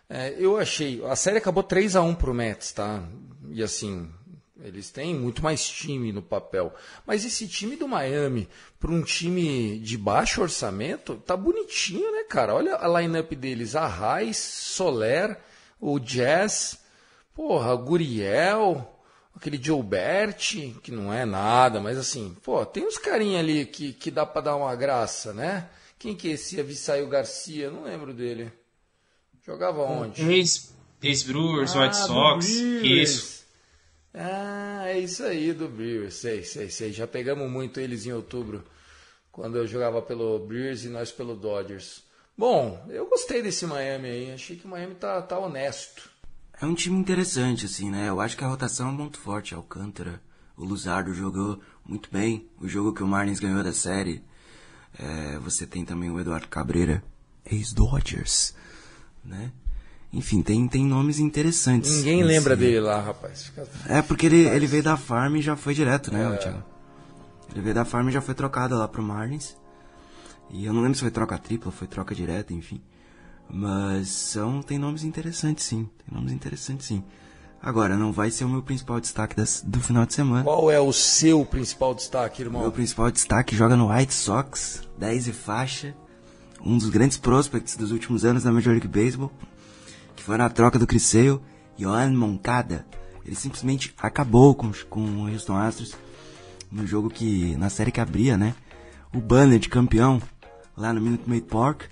[0.10, 1.02] é, eu achei.
[1.06, 3.04] A série acabou 3 a 1 pro Mets, tá?
[3.52, 4.10] E assim,
[4.64, 6.74] eles têm muito mais time no papel.
[7.06, 8.48] Mas esse time do Miami,
[8.80, 12.54] para um time de baixo orçamento, tá bonitinho, né, cara?
[12.56, 15.38] Olha a lineup deles: Arraes, Soler,
[15.80, 16.80] o Jazz,
[17.34, 18.96] porra, Guriel
[19.40, 20.36] aquele Gilbert,
[20.84, 24.42] que não é nada, mas assim, pô, tem uns carinha ali que, que dá pra
[24.42, 25.70] dar uma graça, né?
[25.98, 27.72] Quem que é esse Avissaio Garcia?
[27.72, 28.52] Não lembro dele.
[29.46, 30.22] Jogava onde?
[30.30, 32.46] Ex, ex-Brewers, Ah, White Sox.
[32.46, 33.10] Brewers.
[33.10, 33.39] Isso.
[34.14, 36.16] Ah, é isso aí do Brewers.
[36.16, 36.92] Sei, sei, sei.
[36.92, 38.64] Já pegamos muito eles em outubro,
[39.32, 42.04] quando eu jogava pelo Brewers e nós pelo Dodgers.
[42.38, 44.32] Bom, eu gostei desse Miami aí.
[44.32, 46.10] Achei que o Miami tá, tá honesto.
[46.62, 48.10] É um time interessante, assim, né?
[48.10, 49.54] Eu acho que a rotação é muito forte.
[49.54, 50.22] Alcântara,
[50.58, 52.50] o Luzardo jogou muito bem.
[52.60, 54.24] O jogo que o Marlins ganhou da série.
[54.98, 57.04] É, você tem também o Eduardo Cabreira,
[57.46, 58.54] ex-Dodgers,
[59.24, 59.52] né?
[60.12, 61.98] Enfim, tem, tem nomes interessantes.
[61.98, 63.44] Ninguém lembra dele lá, rapaz.
[63.44, 66.64] Fica- É, porque ele, ele veio da Farm e já foi direto, né, Thiago?
[67.52, 69.56] Ele veio da Farm e já foi trocado lá pro Marlins.
[70.50, 72.82] E eu não lembro se foi troca tripla, foi troca direta, enfim.
[73.48, 75.88] Mas são, tem nomes interessantes sim.
[76.06, 77.04] Tem nomes interessantes sim.
[77.62, 80.44] Agora, não vai ser o meu principal destaque das- do final de semana.
[80.44, 82.62] Qual é o seu principal destaque, irmão?
[82.62, 85.94] Meu principal destaque joga no White Sox, 10 e faixa.
[86.66, 89.32] Um dos grandes prospects dos últimos anos da Major League Baseball.
[90.30, 91.42] Foi na troca do Sale,
[91.76, 92.86] Johan Moncada.
[93.26, 95.96] Ele simplesmente acabou com, com o Houston Astros
[96.72, 97.56] no jogo que.
[97.58, 98.54] na série que abria, né?
[99.12, 100.22] O banner de campeão
[100.78, 101.86] lá no Minute Maid Park.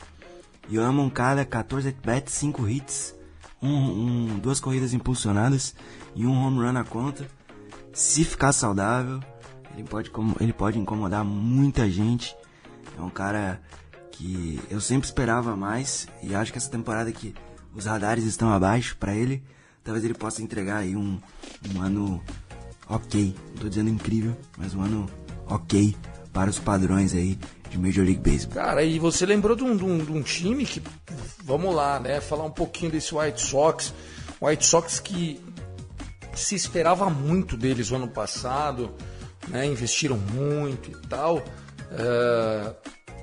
[0.69, 3.15] Johan Moncada, 14 at-bats, 5 hits,
[3.59, 5.73] um, um, duas corridas impulsionadas
[6.15, 7.27] e um home run na conta.
[7.91, 9.19] Se ficar saudável,
[9.73, 12.35] ele pode, ele pode incomodar muita gente.
[12.95, 13.59] É um cara
[14.11, 17.33] que eu sempre esperava mais e acho que essa temporada que
[17.77, 19.41] os radares estão abaixo pra ele,
[19.83, 21.17] talvez ele possa entregar aí um,
[21.73, 22.21] um ano
[22.89, 23.35] ok.
[23.53, 25.09] Não tô dizendo incrível, mas um ano
[25.45, 25.95] ok
[26.33, 27.37] para os padrões aí
[27.69, 28.55] de Major League Baseball.
[28.55, 30.81] Cara, e você lembrou de um, de um- de um time que,
[31.43, 32.19] vamos lá, né?
[32.21, 33.93] Falar um pouquinho desse White Sox.
[34.41, 35.41] White Sox que
[36.35, 38.91] se esperava muito deles o ano passado,
[39.47, 39.65] né?
[39.65, 41.43] Investiram muito e tal.
[41.91, 42.73] eh,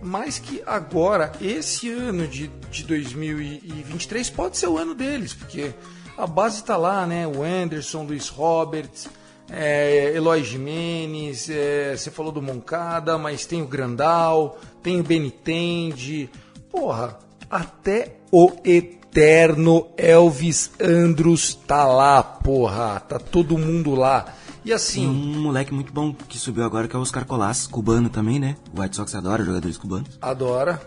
[0.03, 5.73] mas que agora, esse ano de, de 2023, pode ser o ano deles, porque
[6.17, 7.27] a base está lá, né?
[7.27, 9.09] O Anderson, Luiz Roberts,
[9.51, 16.31] é, Eloy Jimenez, é, você falou do Moncada, mas tem o Grandal, tem o Benitende.
[16.71, 17.19] Porra,
[17.51, 23.01] até o eterno Elvis Andrus tá lá, porra.
[23.01, 24.27] Tá todo mundo lá.
[24.65, 27.67] E Tem assim, um moleque muito bom que subiu agora que é o Oscar Colas,
[27.67, 28.57] cubano também, né?
[28.75, 30.81] O White Sox adora jogadores cubanos, adora.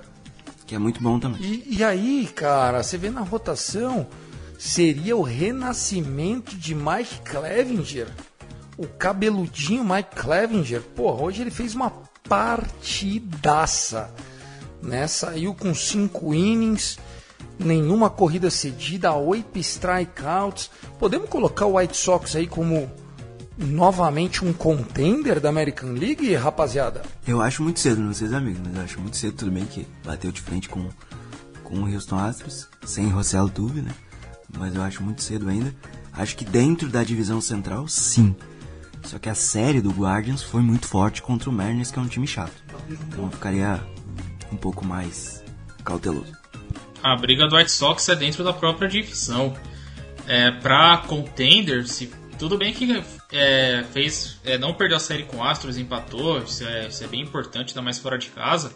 [0.65, 1.39] que é muito bom também.
[1.41, 4.07] E, e aí, cara, você vê na rotação,
[4.57, 8.07] seria o renascimento de Mike Clevinger.
[8.77, 10.81] O cabeludinho Mike Clevinger.
[10.81, 11.91] Porra, hoje ele fez uma
[12.27, 14.11] partidaça.
[14.81, 15.05] Né?
[15.07, 16.97] Saiu com cinco innings,
[17.59, 20.69] nenhuma corrida cedida, oito strikeouts.
[20.99, 22.89] Podemos colocar o White Sox aí como
[23.57, 27.01] novamente um contender da American League, rapaziada?
[27.27, 29.65] Eu acho muito cedo, não sei os amigos, mas eu acho muito cedo, tudo bem
[29.65, 30.89] que bateu de frente com,
[31.63, 33.91] com o Houston Astros, sem Rossell Tuve, né?
[34.57, 35.73] Mas eu acho muito cedo ainda.
[36.13, 38.35] Acho que dentro da divisão central, sim.
[39.03, 42.07] Só que a série do Guardians foi muito forte contra o Mariners, que é um
[42.07, 42.53] time chato.
[42.89, 43.81] Então eu ficaria
[44.51, 45.43] um pouco mais
[45.83, 46.33] cauteloso.
[47.03, 49.55] A briga do White Sox é dentro da própria divisão.
[50.27, 55.37] É, pra contender, se, tudo bem que é, fez, é, não perdeu a série com
[55.37, 58.73] o Astros, empatou, isso é, isso é bem importante, ainda mais fora de casa.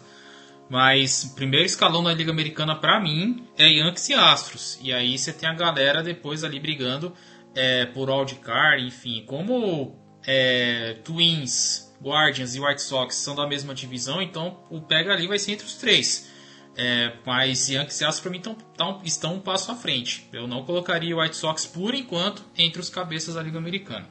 [0.68, 4.78] Mas o primeiro escalão da Liga Americana pra mim é Yankees e Astros.
[4.82, 7.12] E aí você tem a galera depois ali brigando
[7.54, 9.22] é, por wildcard, enfim.
[9.26, 15.26] Como é, Twins, Guardians e White Sox são da mesma divisão, então o pega ali
[15.26, 16.30] vai ser entre os três.
[16.74, 20.26] É, mas Yankees e Astros para mim tão, tão- estão um passo à frente.
[20.32, 24.08] Eu não colocaria o White Sox por enquanto entre os cabeças da Liga Americana.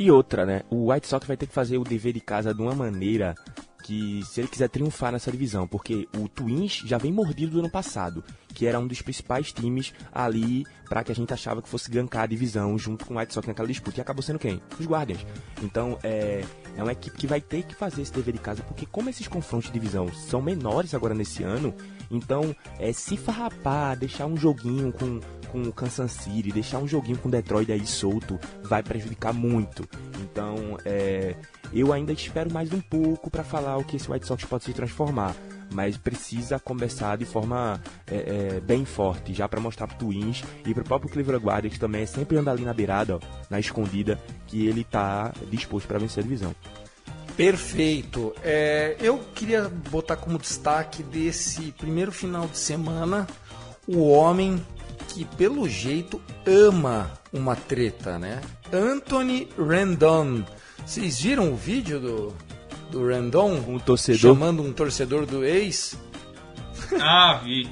[0.00, 0.62] E outra, né?
[0.70, 3.34] O White Sox vai ter que fazer o dever de casa de uma maneira
[3.84, 7.70] que, se ele quiser triunfar nessa divisão, porque o Twins já vem mordido do ano
[7.70, 11.90] passado, que era um dos principais times ali para que a gente achava que fosse
[11.90, 13.98] gankar a divisão junto com o White Sox naquela disputa.
[13.98, 14.62] E acabou sendo quem?
[14.78, 15.20] Os Guardians.
[15.62, 16.42] Então, é,
[16.78, 19.28] é uma equipe que vai ter que fazer esse dever de casa, porque como esses
[19.28, 21.74] confrontos de divisão são menores agora nesse ano,
[22.10, 25.20] então, é, se farrapar, deixar um joguinho com,
[25.50, 29.88] com o Kansas City, deixar um joguinho com Detroit aí solto, vai prejudicar muito.
[30.20, 31.36] Então, é,
[31.72, 34.72] eu ainda espero mais um pouco para falar o que esse White Sox pode se
[34.72, 35.34] transformar.
[35.72, 40.74] Mas precisa começar de forma é, é, bem forte, já para mostrar pro Twins e
[40.74, 44.18] pro próprio Cleveland Guardians, que também é sempre anda ali na beirada, ó, na escondida,
[44.48, 46.52] que ele tá disposto para vencer a divisão.
[47.44, 48.34] Perfeito.
[48.42, 53.26] É, eu queria botar como destaque desse primeiro final de semana
[53.86, 54.62] o homem
[55.08, 58.40] que, pelo jeito, ama uma treta, né?
[58.72, 60.44] Anthony Rendon.
[60.84, 62.36] Vocês viram o vídeo do,
[62.90, 63.54] do Rendon?
[63.66, 65.96] Um torcedor Chamando um torcedor do ex?
[67.00, 67.68] Ah, vi.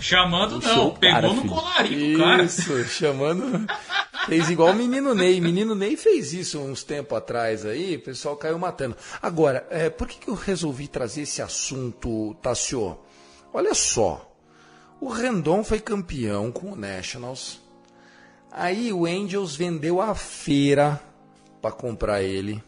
[0.00, 1.54] Chamando Puxou não, cara, pegou no filho.
[1.54, 2.42] colarinho, cara.
[2.44, 3.66] Isso, chamando.
[4.26, 5.40] Fez igual o menino Ney.
[5.40, 8.96] Menino Ney fez isso uns tempos atrás aí, o pessoal caiu matando.
[9.20, 12.98] Agora, é, por que, que eu resolvi trazer esse assunto, Tassio?
[13.52, 14.30] Olha só.
[15.00, 17.60] O Rendon foi campeão com o Nationals.
[18.52, 21.00] Aí o Angels vendeu a feira
[21.62, 22.62] para comprar ele.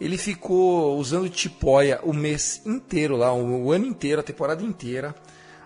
[0.00, 5.14] Ele ficou usando tipóia o mês inteiro lá, o ano inteiro, a temporada inteira.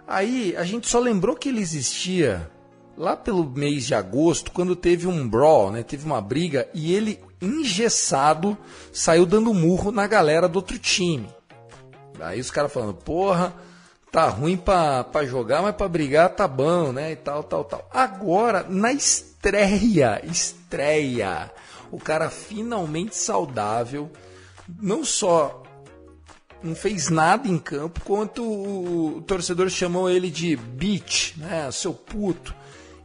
[0.07, 2.49] Aí a gente só lembrou que ele existia
[2.97, 5.83] lá pelo mês de agosto, quando teve um brawl, né?
[5.83, 8.57] Teve uma briga e ele engessado
[8.93, 11.29] saiu dando murro na galera do outro time.
[12.21, 13.55] Aí os caras falando, porra,
[14.11, 17.13] tá ruim pra, pra jogar, mas pra brigar tá bom, né?
[17.13, 17.87] E tal, tal, tal.
[17.93, 21.51] Agora, na estreia, estreia,
[21.91, 24.11] o cara finalmente saudável,
[24.81, 25.63] não só
[26.67, 31.71] não fez nada em campo, quanto o, torcedor chamou ele de bitch, né?
[31.71, 32.55] Seu puto.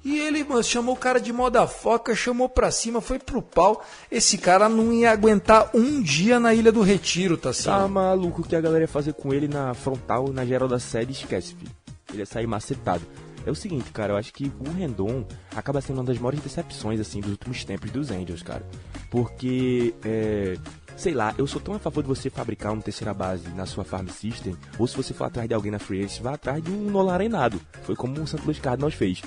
[0.03, 3.85] E ele mano, chamou o cara de moda foca, chamou pra cima, foi pro pau.
[4.11, 7.87] Esse cara não ia aguentar um dia na Ilha do Retiro, tá Tá certo?
[7.89, 11.11] maluco o que a galera ia fazer com ele na frontal, na geral da série,
[11.11, 11.71] esquece, filho.
[12.09, 13.05] Ele ia sair macetado.
[13.45, 16.99] É o seguinte, cara, eu acho que o Rendon acaba sendo uma das maiores decepções,
[16.99, 18.63] assim, dos últimos tempos dos Angels, cara.
[19.09, 20.57] Porque, é,
[21.01, 23.83] sei lá, eu sou tão a favor de você fabricar uma terceira base na sua
[23.83, 26.69] farm system, ou se você for atrás de alguém na free agency, vá atrás de
[26.69, 27.59] um Nolan arenado.
[27.81, 29.19] Foi como o Santos Luiz Cardinals fez.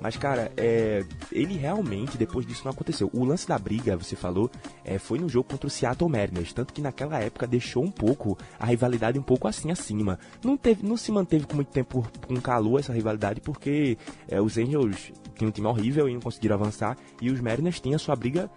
[0.00, 3.10] Mas, cara, é, ele realmente, depois disso, não aconteceu.
[3.12, 4.50] O lance da briga, você falou,
[4.82, 6.52] é, foi no jogo contra o Seattle Mariners.
[6.54, 10.18] Tanto que naquela época deixou um pouco a rivalidade um pouco assim acima.
[10.42, 14.56] Não, teve, não se manteve com muito tempo com calor essa rivalidade, porque é, os
[14.56, 16.96] Angels tinham um time horrível e não conseguiram avançar.
[17.20, 18.48] E os Mariners tinham a sua briga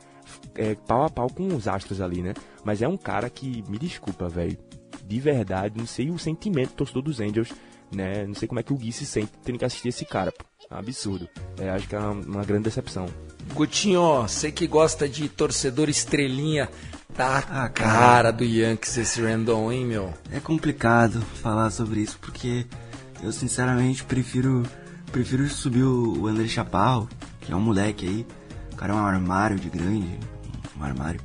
[0.56, 2.34] é, pau a pau com os Astros ali, né?
[2.64, 4.58] Mas é um cara que, me desculpa, velho.
[5.06, 7.50] De verdade, não sei o sentimento do torcedor dos Angels,
[7.92, 8.26] né?
[8.26, 10.46] Não sei como é que o Gui se sente tendo que assistir esse cara, pô.
[10.70, 11.28] É um absurdo.
[11.60, 13.08] É, acho que é uma, uma grande decepção.
[13.54, 16.70] Gutinho, você que gosta de torcedor estrelinha,
[17.14, 17.92] tá Ah, a cara.
[18.00, 20.14] cara do Yankees esse Randon, hein, meu?
[20.32, 22.66] É complicado falar sobre isso porque
[23.22, 24.64] eu sinceramente prefiro
[25.12, 27.10] prefiro subir o o André Chaparro,
[27.42, 28.26] que é um moleque aí.
[28.82, 30.20] Cara é um armário de grande,
[30.76, 31.22] um armário.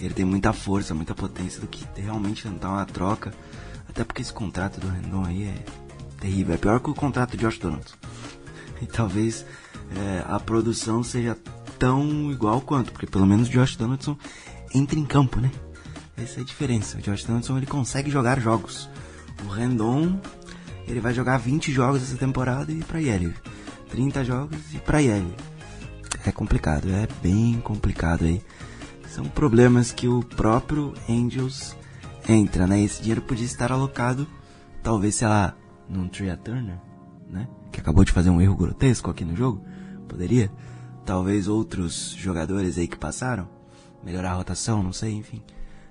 [0.00, 3.32] Ele tem muita força, muita potência do que realmente tentar uma troca.
[3.88, 5.64] Até porque esse contrato do Rendon aí é
[6.18, 6.56] terrível.
[6.56, 7.94] É pior que o contrato de Josh Donaldson.
[8.82, 9.46] E talvez
[9.96, 11.38] é, a produção seja
[11.78, 14.18] tão igual quanto, porque pelo menos o Josh Donaldson
[14.74, 15.52] entra em campo, né?
[16.16, 16.98] Essa é a diferença.
[16.98, 18.90] O Josh Donaldson ele consegue jogar jogos.
[19.46, 20.20] O Rendon
[20.84, 23.32] ele vai jogar 20 jogos essa temporada e pra ele.
[23.88, 25.32] 30 jogos e pra ele.
[26.28, 28.42] É complicado, é bem complicado aí.
[29.08, 31.74] São problemas que o próprio Angels
[32.28, 32.82] entra, né?
[32.82, 34.28] Esse dinheiro podia estar alocado,
[34.82, 35.56] talvez, sei lá,
[35.88, 36.76] num Tria Turner,
[37.30, 37.48] né?
[37.72, 39.64] Que acabou de fazer um erro grotesco aqui no jogo.
[40.06, 40.52] Poderia.
[41.06, 43.48] Talvez outros jogadores aí que passaram.
[44.04, 45.42] Melhorar a rotação, não sei, enfim.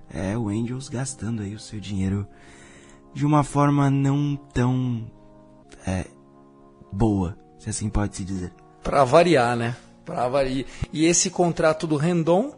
[0.08, 2.28] É o Angels gastando aí o seu dinheiro
[3.12, 5.04] de uma forma não tão
[5.84, 6.06] é,
[6.94, 8.54] boa, se assim pode se dizer.
[8.84, 9.76] Pra variar, né?
[10.08, 10.66] Pra variar.
[10.94, 12.56] E esse contrato do Rendon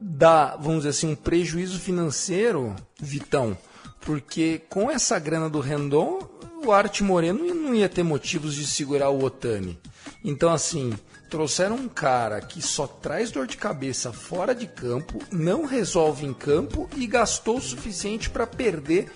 [0.00, 3.58] dá, vamos dizer assim, um prejuízo financeiro, Vitão,
[4.02, 6.20] porque com essa grana do Rendon,
[6.64, 9.76] o Arte Moreno não ia ter motivos de segurar o Otani.
[10.24, 10.92] Então, assim,
[11.28, 16.32] trouxeram um cara que só traz dor de cabeça fora de campo, não resolve em
[16.32, 19.10] campo e gastou o suficiente para perder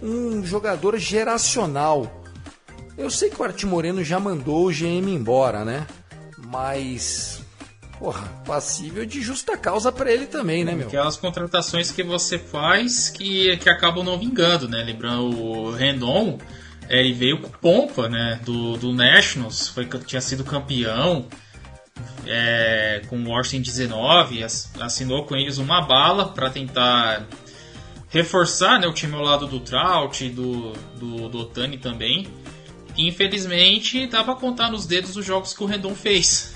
[0.00, 2.22] um jogador geracional.
[2.96, 5.84] Eu sei que o Arte Moreno já mandou o GM embora, né?
[6.46, 7.42] Mas,
[7.98, 10.86] porra, passível de justa causa pra ele também, né, meu?
[10.88, 14.82] Aquelas contratações que você faz que, que acabam não vingando, né?
[14.82, 16.38] Lembrando o Rendon,
[16.88, 18.40] ele veio com pompa, né?
[18.44, 21.26] Do, do Nationals, foi, tinha sido campeão
[22.26, 27.26] é, com o Washington 19, ass- assinou com eles uma bala para tentar
[28.08, 32.28] reforçar né, o time ao lado do Trout, do, do, do Otani também.
[32.96, 36.54] Infelizmente, dá pra contar nos dedos os jogos que o Rendon fez.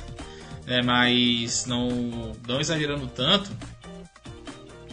[0.67, 3.51] né, mas não, não exagerando tanto.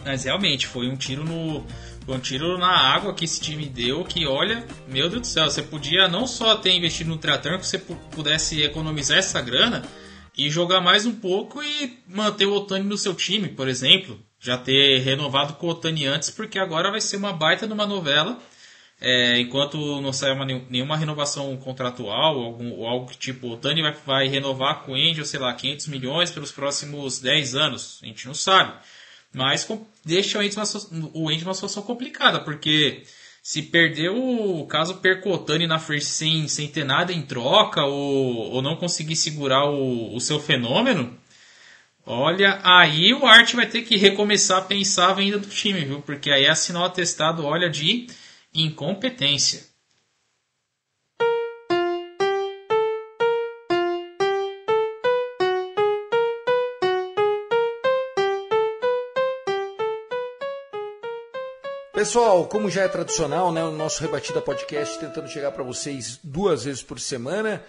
[0.04, 1.64] Mas realmente foi um tiro no.
[2.08, 4.04] Um tiro na água que esse time deu.
[4.04, 7.66] Que olha, meu Deus do céu, você podia não só ter investido no Triathlon, que
[7.66, 9.82] você pu- pudesse economizar essa grana
[10.38, 14.20] e jogar mais um pouco e manter o Otani no seu time, por exemplo.
[14.38, 18.38] Já ter renovado com o Otani antes, porque agora vai ser uma baita numa novela.
[18.98, 23.82] É, enquanto não sair uma- nenhuma renovação contratual, algum, ou algo que tipo, o Tani
[23.82, 28.06] vai, vai renovar com o Angel, sei lá, 500 milhões pelos próximos 10 anos, a
[28.06, 28.72] gente não sabe.
[29.34, 33.02] Mas com- deixa o Angel, uma, o Angel numa situação complicada, porque
[33.42, 38.62] se perder o caso Percotani na frente sem, sem ter nada em troca ou, ou
[38.62, 41.14] não conseguir segurar o, o seu fenômeno,
[42.06, 46.00] olha, aí o Art vai ter que recomeçar a pensar a venda do time, viu?
[46.00, 48.06] Porque aí assinar o atestado, olha, de
[48.62, 49.64] incompetência.
[61.92, 66.64] Pessoal, como já é tradicional, né, o nosso Rebatida Podcast tentando chegar para vocês duas
[66.64, 67.64] vezes por semana.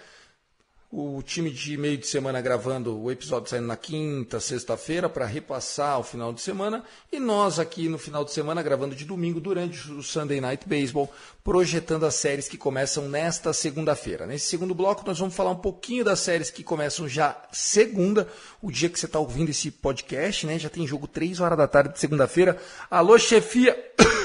[0.90, 6.00] O time de meio de semana gravando o episódio saindo na quinta, sexta-feira para repassar
[6.00, 6.82] o final de semana
[7.12, 11.12] e nós aqui no final de semana gravando de domingo durante o Sunday Night Baseball,
[11.44, 14.26] projetando as séries que começam nesta segunda-feira.
[14.26, 18.26] Nesse segundo bloco nós vamos falar um pouquinho das séries que começam já segunda,
[18.62, 20.58] o dia que você está ouvindo esse podcast, né?
[20.58, 22.58] Já tem jogo 3 horas da tarde de segunda-feira.
[22.90, 23.76] Alô, chefia!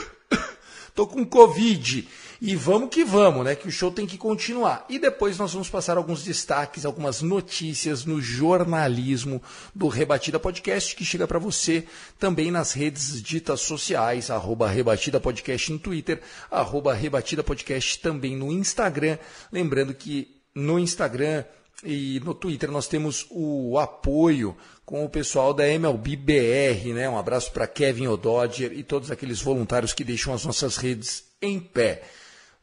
[0.95, 2.07] Tô com Covid.
[2.39, 3.55] E vamos que vamos, né?
[3.55, 4.85] Que o show tem que continuar.
[4.89, 9.41] E depois nós vamos passar alguns destaques, algumas notícias no jornalismo
[9.73, 11.85] do Rebatida Podcast, que chega para você
[12.19, 16.21] também nas redes ditas sociais, arroba Rebatida Podcast no Twitter,
[16.51, 19.17] arroba Rebatida Podcast também no Instagram.
[19.51, 21.45] Lembrando que no Instagram
[21.84, 24.55] e no Twitter nós temos o apoio
[24.86, 27.09] com o pessoal da MLB BR, né?
[27.09, 31.59] Um abraço para Kevin O'Dodger e todos aqueles voluntários que deixam as nossas redes em
[31.59, 32.03] pé.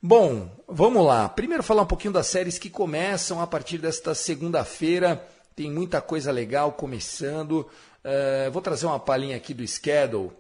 [0.03, 1.29] Bom, vamos lá.
[1.29, 5.23] Primeiro falar um pouquinho das séries que começam a partir desta segunda-feira.
[5.55, 7.69] Tem muita coisa legal começando.
[8.03, 10.31] Uh, vou trazer uma palhinha aqui do schedule,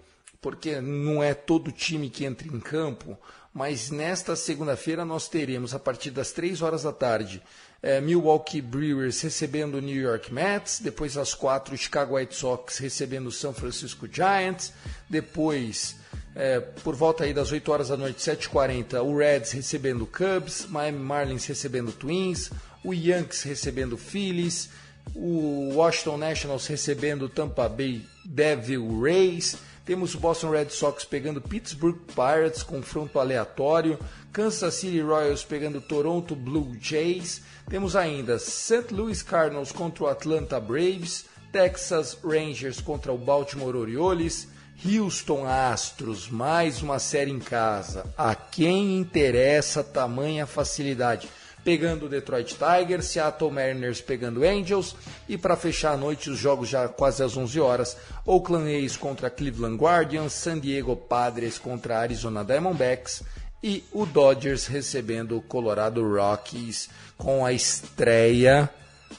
[0.40, 3.18] porque não é todo time que entra em campo,
[3.52, 7.42] mas nesta segunda-feira nós teremos, a partir das 3 horas da tarde,
[7.82, 13.32] uh, Milwaukee Brewers recebendo New York Mets, depois às 4 Chicago White Sox recebendo o
[13.32, 14.72] San Francisco Giants,
[15.08, 15.96] depois
[16.34, 20.98] é, por volta aí das 8 horas da noite, 7h40, o Reds recebendo Cubs, Miami
[20.98, 22.50] Marlins recebendo Twins,
[22.84, 24.70] o Yankees recebendo Phillies,
[25.14, 31.98] o Washington Nationals recebendo Tampa Bay Devil Rays, temos o Boston Red Sox pegando Pittsburgh
[32.14, 33.98] Pirates, confronto aleatório,
[34.32, 38.92] Kansas City Royals pegando Toronto Blue Jays, temos ainda St.
[38.92, 44.48] Louis Cardinals contra o Atlanta Braves, Texas Rangers contra o Baltimore Orioles,
[44.84, 48.12] Houston Astros, mais uma série em casa.
[48.18, 51.28] A quem interessa tamanha facilidade?
[51.62, 54.96] Pegando o Detroit Tigers, Seattle Mariners pegando Angels
[55.28, 57.96] e para fechar a noite os jogos já quase às 11 horas,
[58.26, 63.22] Oakland A's contra Cleveland Guardians, San Diego Padres contra Arizona Diamondbacks
[63.62, 68.70] e o Dodgers recebendo o Colorado Rockies com a estreia.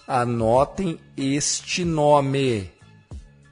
[0.08, 2.72] Anotem este nome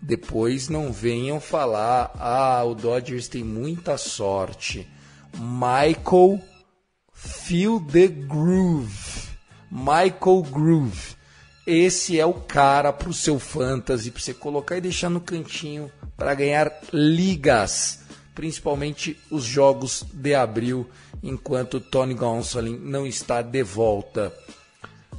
[0.02, 4.88] depois não venham falar, ah, o Dodgers tem muita sorte.
[5.38, 6.42] Michael
[7.14, 9.30] Feel the Groove.
[9.70, 11.16] Michael Groove.
[11.68, 15.92] Esse é o cara para o seu fantasy, para você colocar e deixar no cantinho
[16.18, 18.00] para ganhar ligas,
[18.40, 20.90] principalmente os jogos de abril,
[21.22, 24.34] enquanto Tony Gonsolin não está de volta.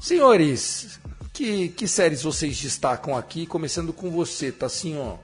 [0.01, 0.99] Senhores,
[1.31, 5.19] que, que séries vocês destacam aqui, começando com você, tá assim, ó.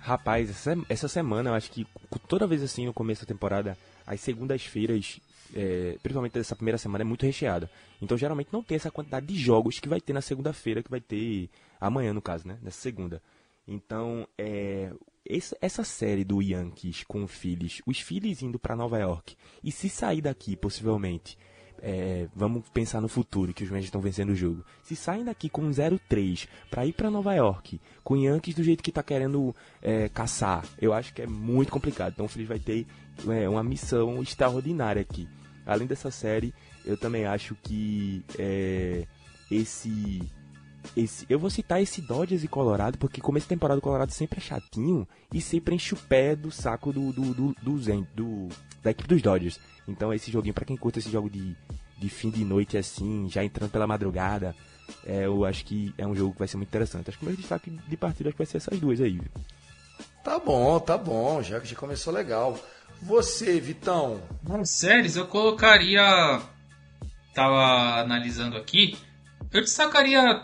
[0.00, 1.86] Rapaz, essa, essa semana eu acho que
[2.26, 5.20] toda vez assim no começo da temporada, as segundas-feiras,
[5.54, 7.70] é, principalmente essa primeira semana, é muito recheada.
[8.02, 11.00] Então geralmente não tem essa quantidade de jogos que vai ter na segunda-feira, que vai
[11.00, 11.48] ter
[11.80, 12.58] amanhã, no caso, né?
[12.60, 13.22] Nessa segunda.
[13.68, 14.90] Então, é,
[15.28, 19.88] essa, série do Yankees com o Phillies, os Phillies indo para Nova York, e se
[19.88, 21.36] sair daqui, possivelmente,
[21.80, 24.64] é, vamos pensar no futuro, que os Rangers estão vencendo o jogo.
[24.82, 28.82] Se saem daqui com 0-3 para ir para Nova York, com o Yankees do jeito
[28.82, 32.12] que está querendo é, caçar, eu acho que é muito complicado.
[32.12, 32.86] Então o Phillies vai ter
[33.28, 35.28] é, uma missão extraordinária aqui.
[35.66, 36.54] Além dessa série,
[36.84, 39.06] eu também acho que é,
[39.50, 40.22] esse
[40.96, 44.38] esse, eu vou citar esse Dodgers e Colorado, porque começo de temporada do Colorado sempre
[44.38, 48.48] é chatinho e sempre enche o pé do saco do, do, do, do, do
[48.82, 49.60] da equipe dos Dodgers.
[49.86, 51.56] Então esse joguinho, para quem curta esse jogo de,
[51.98, 54.54] de fim de noite assim, já entrando pela madrugada,
[55.04, 57.08] é, eu acho que é um jogo que vai ser muito interessante.
[57.08, 59.20] Acho que o meu destaque de partida acho que vai ser essas duas aí.
[60.22, 62.58] Tá bom, tá bom, já que já começou legal.
[63.02, 64.20] Você, Vitão?
[64.42, 66.40] Nas séries eu colocaria.
[67.34, 68.98] Tava analisando aqui.
[69.52, 70.42] Eu destacaria.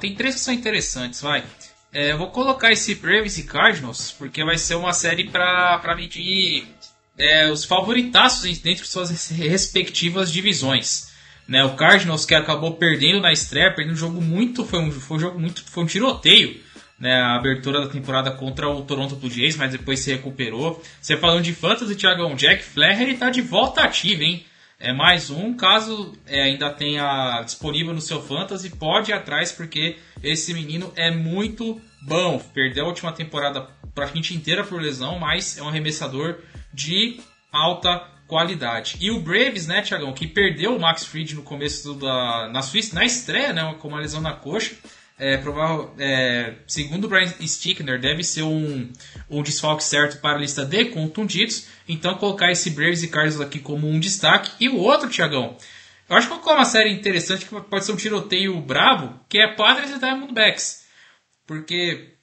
[0.00, 1.44] Tem três que são interessantes, vai.
[1.92, 6.66] É, eu vou colocar esse Braves e Cardinals, porque vai ser uma série pra medir
[7.16, 11.14] é, os favoritaços dentro de suas respectivas divisões.
[11.48, 15.16] Né, o Cardinals que acabou perdendo na estreia, perdendo um jogo muito, foi um, foi
[15.16, 16.60] um jogo muito, foi um tiroteio
[16.98, 20.82] né, a abertura da temporada contra o Toronto Blue Jays, mas depois se recuperou.
[21.00, 24.44] Você falando de fantasy, Thiagão, Jack Flaherty está de volta ativa, hein?
[24.78, 29.96] É mais um, caso é, ainda tenha disponível no seu fantasy, pode ir atrás porque
[30.22, 32.38] esse menino é muito bom.
[32.52, 36.40] Perdeu a última temporada praticamente inteira por lesão, mas é um arremessador
[36.74, 37.18] de
[37.50, 38.98] alta qualidade.
[39.00, 42.94] E o Braves, né, Thiagão, que perdeu o Max Fried no começo da na Suíça,
[42.94, 44.74] na estreia, né, com uma lesão na coxa.
[45.18, 48.92] É, provável, é, segundo Brian Stickner, deve ser um,
[49.30, 51.68] um desfalque certo para a lista de contundidos.
[51.88, 54.50] Então, colocar esse Braves e Cardinals aqui como um destaque.
[54.60, 55.56] E o outro, Thiagão,
[56.08, 59.54] eu acho que é uma série interessante que pode ser um tiroteio bravo, que é
[59.54, 60.84] Padres e Diamondbacks.
[61.46, 62.14] Porque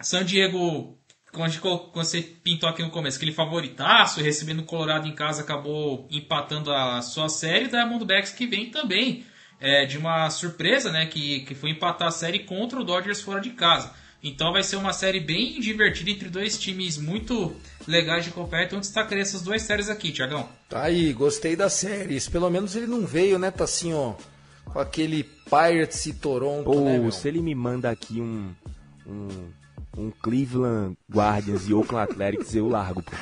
[0.00, 0.98] San Diego
[1.34, 1.52] quando
[1.92, 7.02] você pintou aqui no começo, aquele favoritaço, recebendo o Colorado em casa, acabou empatando a
[7.02, 9.26] sua série, Diamondbacks que vem também
[9.60, 13.40] é, de uma surpresa, né, que, que foi empatar a série contra o Dodgers fora
[13.40, 13.92] de casa.
[14.22, 17.54] Então vai ser uma série bem divertida entre dois times muito
[17.86, 18.64] legais de acompanhar.
[18.64, 20.48] Então destacarei essas duas séries aqui, Tiagão.
[20.68, 22.26] Tá aí, gostei das séries.
[22.26, 24.14] Pelo menos ele não veio, né, tá assim, ó,
[24.64, 28.54] com aquele Pirates e Toronto, Ou né, se ele me manda aqui um,
[29.06, 29.50] um,
[29.96, 33.12] um Cleveland Guardians e Oakland Athletics, eu largo, pô.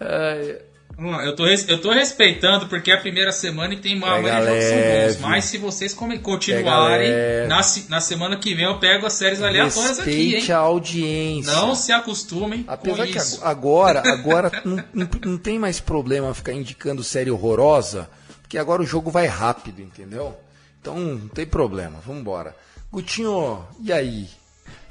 [0.00, 3.96] Ai, Hum, Eu tô, res- eu tô respeitando porque é a primeira semana e tem
[3.96, 4.78] uma maioria de jogos são
[5.20, 5.30] bons.
[5.30, 7.10] Mas se vocês continuarem,
[7.48, 10.24] na, na semana que vem eu pego as séries aleatórias aqui, hein?
[10.30, 11.52] respeite a audiência.
[11.52, 13.36] Não se acostumem Apesar com que isso.
[13.42, 18.08] ag- agora, agora não, não- não tem mais problema ficar indicando série horrorosa,
[18.40, 20.34] porque agora o jogo vai rápido, entendeu?
[20.80, 22.56] Então não tem problema, vamos embora.
[22.90, 24.28] Gutinho, e aí?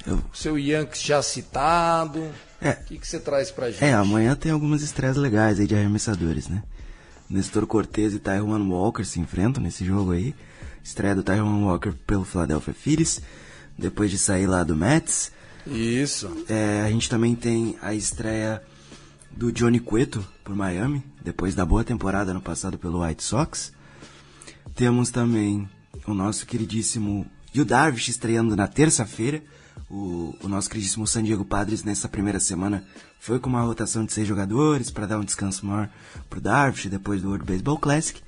[0.06, 2.30] Eu- Seu Yankees já citado,
[2.62, 2.72] É.
[2.72, 3.84] o que, que você traz pra gente?
[3.84, 6.64] É, amanhã tem algumas estreias legais aí de arremessadores, né?
[7.30, 10.34] Nestor Cortez e Taiwan Walker se enfrentam nesse jogo aí.
[10.84, 13.22] Estreia do Taiwan Walker pelo Philadelphia Phillies,
[13.78, 15.32] depois de sair lá do Mets.
[15.66, 16.46] Isso.
[16.48, 18.62] É, a gente também tem a estreia
[19.32, 23.74] do Johnny Cueto por Miami, depois da boa temporada no passado pelo White Sox.
[24.76, 25.68] Temos também
[26.06, 29.42] o nosso queridíssimo Yu Darvish estreando na terça-feira.
[29.90, 32.84] O, o nosso queridíssimo San Diego Padres nessa primeira semana
[33.20, 35.90] foi com uma rotação de seis jogadores para dar um descanso maior
[36.30, 38.20] pro Darvish depois do World Baseball Classic.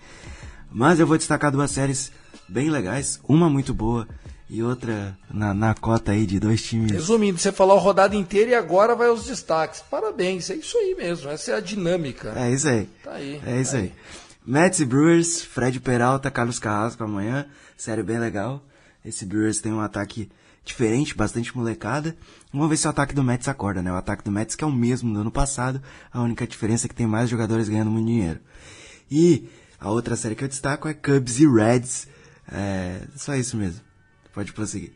[0.72, 2.12] Mas eu vou destacar duas séries
[2.48, 4.08] bem legais, uma muito boa
[4.50, 6.92] e outra na, na cota aí de dois times.
[6.92, 9.82] Resumindo, você falou a rodada inteira e agora vai aos destaques.
[9.90, 12.34] Parabéns, é isso aí mesmo, essa é a dinâmica.
[12.36, 12.88] É isso aí.
[13.04, 13.94] Tá aí, É isso tá aí.
[14.46, 17.46] Mets e Brewers, Fred Peralta, Carlos Carrasco amanhã.
[17.76, 18.64] Série bem legal.
[19.04, 20.30] Esse Brewers tem um ataque
[20.68, 22.16] diferente, bastante molecada.
[22.52, 23.92] Vamos ver se o ataque do Mets acorda, né?
[23.92, 25.82] O ataque do Mets que é o mesmo do ano passado.
[26.12, 28.40] A única diferença é que tem mais jogadores ganhando muito dinheiro.
[29.10, 29.50] E
[29.80, 32.08] a outra série que eu destaco é Cubs e Reds.
[32.52, 33.82] É, só isso mesmo.
[34.34, 34.94] Pode prosseguir.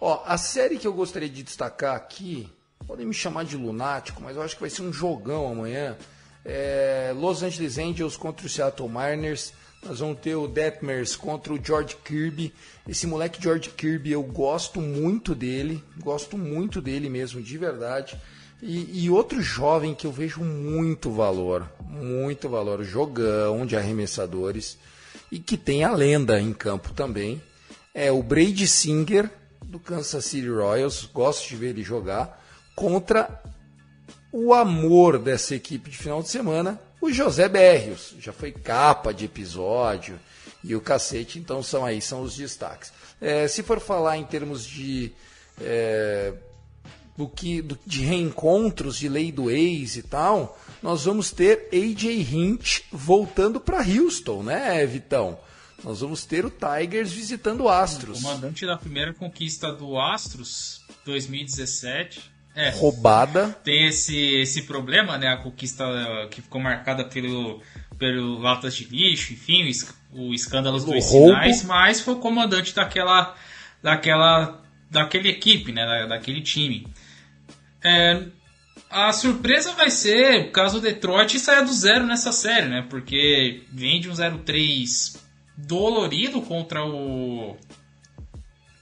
[0.00, 2.48] Ó, a série que eu gostaria de destacar aqui,
[2.86, 5.96] podem me chamar de lunático, mas eu acho que vai ser um jogão amanhã.
[6.44, 9.52] É Los Angeles Angels contra o Seattle Mariners.
[9.84, 12.54] Nós vamos ter o Detmers contra o George Kirby.
[12.88, 15.82] Esse moleque George Kirby, eu gosto muito dele.
[15.98, 18.16] Gosto muito dele mesmo, de verdade.
[18.62, 24.78] E, e outro jovem que eu vejo muito valor, muito valor, jogão de arremessadores
[25.32, 27.42] e que tem a lenda em campo também.
[27.92, 29.28] É o Brady Singer
[29.64, 32.40] do Kansas City Royals, gosto de ver ele jogar
[32.76, 33.42] contra
[34.30, 38.14] o amor dessa equipe de final de semana, o José Berrios.
[38.20, 40.18] Já foi capa de episódio
[40.64, 42.92] e o cacete, então são aí, são os destaques.
[43.20, 45.12] É, se for falar em termos de,
[45.60, 46.32] é,
[47.16, 52.04] do que, do- de reencontros, de lei do ex e tal, nós vamos ter AJ
[52.32, 55.38] Hint voltando para Houston, né, Vitão?
[55.84, 58.22] Nós vamos ter o Tigers visitando o Astros.
[58.22, 62.31] Comandante da primeira conquista do Astros 2017.
[62.54, 63.48] É, Roubada.
[63.64, 65.28] tem esse, esse problema, né?
[65.28, 67.62] A conquista eh, que ficou marcada pelo,
[67.98, 69.70] pelo latas de lixo, enfim,
[70.12, 71.28] o, o escândalo dos roubo.
[71.28, 73.34] sinais, mas foi o comandante daquela,
[73.82, 75.86] daquela, daquele equipe, né?
[75.86, 76.86] Da- daquele time.
[77.82, 78.22] É,
[78.90, 82.86] a surpresa vai ser o caso Detroit saia do zero nessa série, né?
[82.90, 85.16] Porque vem de um 0-3
[85.56, 87.56] dolorido contra o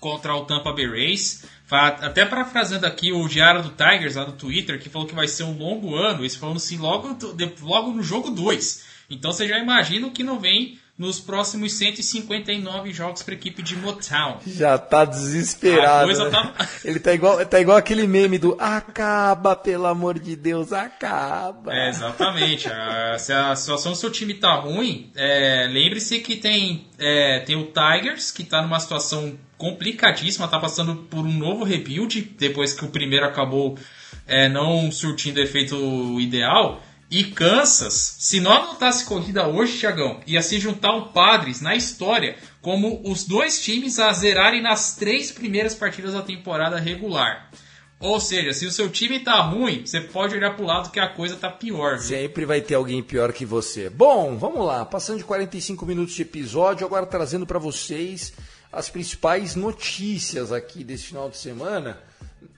[0.01, 1.45] contra o Tampa Bay Rays.
[1.71, 5.45] Até parafraseando aqui o diário do Tigers lá do Twitter, que falou que vai ser
[5.45, 7.17] um longo ano, eles falando assim logo,
[7.63, 8.85] logo no jogo 2.
[9.11, 13.63] Então você já imagina o que não vem nos próximos 159 jogos para a equipe
[13.63, 14.39] de Motown.
[14.47, 16.11] Já tá desesperado.
[16.11, 16.31] A né?
[16.31, 16.55] tá-
[16.85, 21.75] Ele tá igual, tá igual aquele meme do acaba, pelo amor de Deus, acaba.
[21.75, 22.69] É, exatamente.
[22.69, 27.57] Ah, se a situação do seu time tá ruim, é, lembre-se que tem, é, tem
[27.57, 32.85] o Tigers, que tá numa situação complicadíssima, tá passando por um novo rebuild depois que
[32.85, 33.79] o primeiro acabou
[34.27, 35.77] é, não surtindo efeito
[36.19, 36.83] ideal.
[37.11, 42.37] E Kansas, se não anotasse corrida hoje, Tiagão, ia se juntar um Padres na história
[42.63, 47.51] como os dois times a zerarem nas três primeiras partidas da temporada regular.
[47.99, 51.09] Ou seja, se o seu time tá ruim, você pode olhar pro lado que a
[51.09, 51.99] coisa tá pior.
[51.99, 52.17] Viu?
[52.17, 53.91] Sempre vai ter alguém pior que você.
[53.91, 54.87] Bom, vamos lá.
[54.87, 58.33] Passando de 45 minutos de episódio, agora trazendo para vocês
[58.73, 61.99] as principais notícias aqui desse final de semana.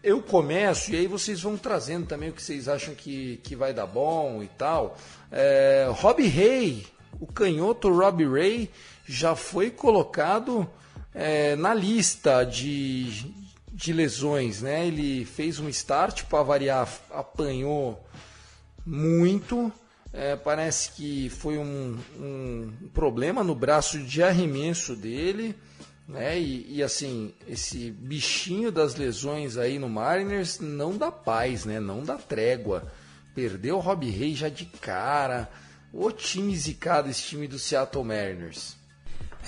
[0.03, 3.73] Eu começo e aí vocês vão trazendo também o que vocês acham que, que vai
[3.73, 4.97] dar bom e tal.
[5.31, 6.87] É, Rob Ray,
[7.21, 8.71] o canhoto Rob Ray,
[9.07, 10.69] já foi colocado
[11.15, 13.33] é, na lista de,
[13.73, 14.87] de lesões, né?
[14.87, 18.05] Ele fez um start para variar, apanhou
[18.85, 19.73] muito.
[20.13, 25.57] É, parece que foi um, um, problema no braço de arremesso dele,
[26.07, 26.39] né?
[26.39, 31.81] E, e, assim, esse bichinho das lesões aí no Mariners não dá paz, né?
[31.81, 32.91] Não dá trégua.
[33.35, 35.51] Perdeu o Rob Ray já de cara.
[35.93, 38.77] O time zicado, esse time do Seattle Mariners.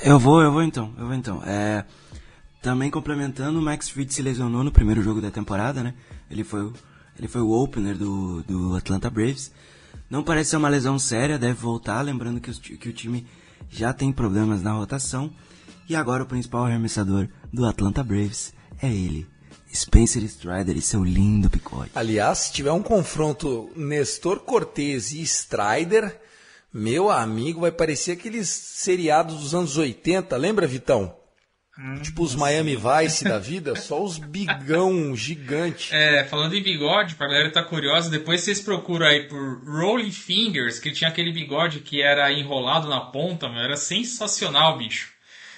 [0.02, 1.42] Eu vou, eu vou então, eu vou então.
[1.44, 1.84] É,
[2.60, 5.94] também complementando, o Max Fried se lesionou no primeiro jogo da temporada, né?
[6.30, 6.72] Ele foi,
[7.18, 9.52] ele foi o opener do, do Atlanta Braves.
[10.10, 13.26] Não parece ser uma lesão séria, deve voltar, lembrando que, os, que o time
[13.70, 15.32] já tem problemas na rotação.
[15.88, 19.26] E agora o principal arremessador do Atlanta Braves é ele,
[19.72, 21.90] Spencer Strider e seu lindo picote.
[21.94, 26.20] Aliás, se tiver um confronto Nestor Cortez e Strider,
[26.72, 31.14] meu amigo, vai parecer aqueles seriados dos anos 80, lembra, Vitão?
[31.76, 35.92] Hum, tipo os Miami Vice da vida, só os bigão gigante.
[35.92, 40.12] É, falando em bigode, pra galera que tá curiosa, depois vocês procuram aí por Rolling
[40.12, 45.13] Fingers, que tinha aquele bigode que era enrolado na ponta, mano, era sensacional, bicho.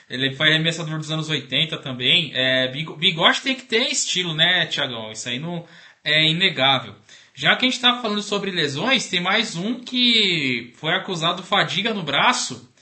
[0.08, 2.30] Ele foi arremessador dos anos 80 também.
[2.34, 5.10] É, bigode tem que ter estilo, né, Tiagão?
[5.10, 5.64] Isso aí não
[6.04, 6.94] é inegável.
[7.34, 11.48] Já que a gente está falando sobre lesões, tem mais um que foi acusado de
[11.48, 12.72] fadiga no braço,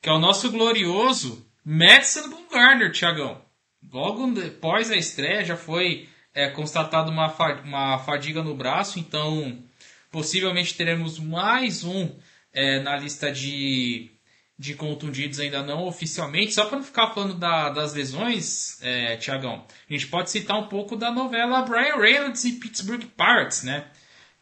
[0.00, 3.42] que é o nosso glorioso Madison Bumgarner, Tiagão.
[3.92, 7.26] Logo depois da estreia já foi é, constatado uma,
[7.64, 9.58] uma fadiga no braço, então
[10.10, 12.10] possivelmente teremos mais um
[12.52, 14.10] é, na lista de,
[14.58, 16.54] de contundidos ainda não oficialmente.
[16.54, 20.68] Só para não ficar falando da, das lesões, é, Tiagão, a gente pode citar um
[20.68, 23.84] pouco da novela Brian Reynolds e Pittsburgh Pirates, né?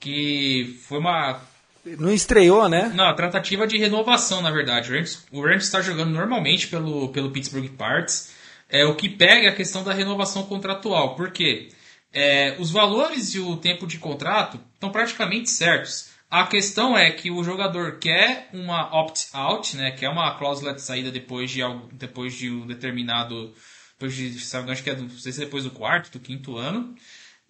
[0.03, 1.41] que foi uma.
[1.85, 2.93] Não estreou, né?
[2.95, 4.93] Não, a tratativa de renovação, na verdade.
[5.31, 8.33] O Rams está jogando normalmente pelo, pelo Pittsburgh Pirates,
[8.69, 11.15] é o que pega a questão da renovação contratual.
[11.15, 11.69] Por quê?
[12.13, 16.11] É, os valores e o tempo de contrato estão praticamente certos.
[16.33, 21.11] A questão é que o jogador quer uma opt-out, né, quer uma cláusula de saída
[21.11, 23.55] depois de, algo, depois de um determinado.
[23.93, 26.19] Depois de, sabe, acho que é do, não sei se é depois do quarto, do
[26.19, 26.97] quinto ano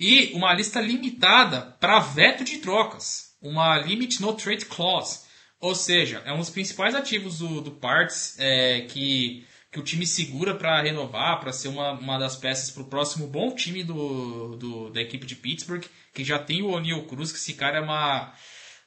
[0.00, 5.20] e uma lista limitada para veto de trocas, uma Limit No Trade Clause.
[5.60, 10.04] Ou seja, é um dos principais ativos do, do Parts é, que, que o time
[10.04, 14.56] segura para renovar, para ser uma, uma das peças para o próximo bom time do,
[14.56, 17.80] do, da equipe de Pittsburgh, que já tem o O'Neill Cruz, que esse cara é
[17.80, 18.34] uma.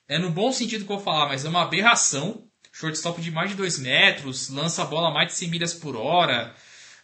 [0.07, 2.43] É no bom sentido que eu vou falar, mas é uma aberração.
[2.71, 6.53] Shortstop de mais de 2 metros, lança a bola mais de 100 milhas por hora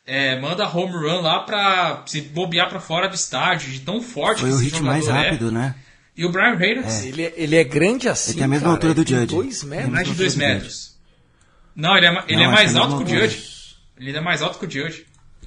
[0.06, 4.42] é, manda home run lá pra se bobear pra fora do estádio, de tão forte
[4.42, 5.12] Foi que o hit mais é.
[5.12, 5.76] rápido, né?
[6.16, 7.04] E o Brian Reynolds.
[7.04, 7.08] É.
[7.08, 8.32] Ele, é, ele é grande assim.
[8.32, 9.28] Ele tem a mesma cara, altura do Judge.
[9.28, 9.90] Dois metros.
[9.90, 10.98] mais de dois metros.
[11.76, 13.52] Não, ele é, ele Não, é mais alto que o Judge.
[13.98, 15.06] Ele é mais alto que o Judge.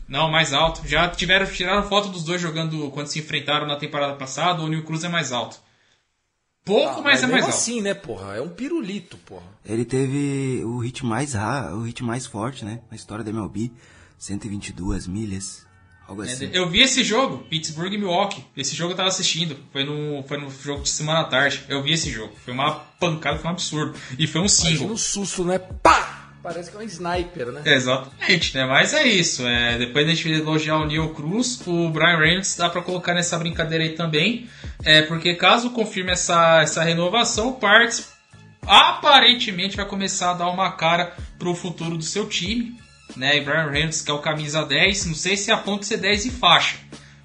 [0.08, 0.86] Não, mais alto.
[0.86, 4.62] Já tiveram tiraram foto dos dois jogando quando se enfrentaram na temporada passada.
[4.62, 5.58] O New Cruz é mais alto.
[6.64, 7.54] Pouco, ah, mas, mas é mais alto.
[7.54, 8.36] assim, né, porra?
[8.36, 9.44] É um pirulito, porra.
[9.64, 13.70] Ele teve o hit mais raro, o hit mais forte, né, na história da MLB.
[14.18, 15.66] 122 milhas,
[16.08, 16.48] algo é, assim.
[16.52, 18.42] Eu vi esse jogo, Pittsburgh e Milwaukee.
[18.56, 19.56] Esse jogo eu tava assistindo.
[19.70, 21.62] Foi no, foi no jogo de semana à tarde.
[21.68, 22.32] Eu vi esse jogo.
[22.42, 23.94] Foi uma pancada, foi um absurdo.
[24.18, 24.92] E foi um single.
[24.92, 25.58] um susto, né?
[25.58, 26.13] Pá!
[26.44, 27.62] Parece que é um sniper, né?
[27.64, 28.66] exatamente, né?
[28.66, 29.46] Mas é isso.
[29.46, 33.38] É, depois da gente elogiar o Neil Cruz, o Brian Reynolds dá para colocar nessa
[33.38, 34.46] brincadeira aí também.
[34.84, 38.12] É, porque caso confirme essa, essa renovação, o Parks
[38.66, 42.76] aparentemente vai começar a dar uma cara pro futuro do seu time
[43.16, 43.36] né?
[43.36, 45.98] E Brian Reynolds, que é o camisa 10, não sei se a ponto de ser
[45.98, 46.76] 10 e faixa,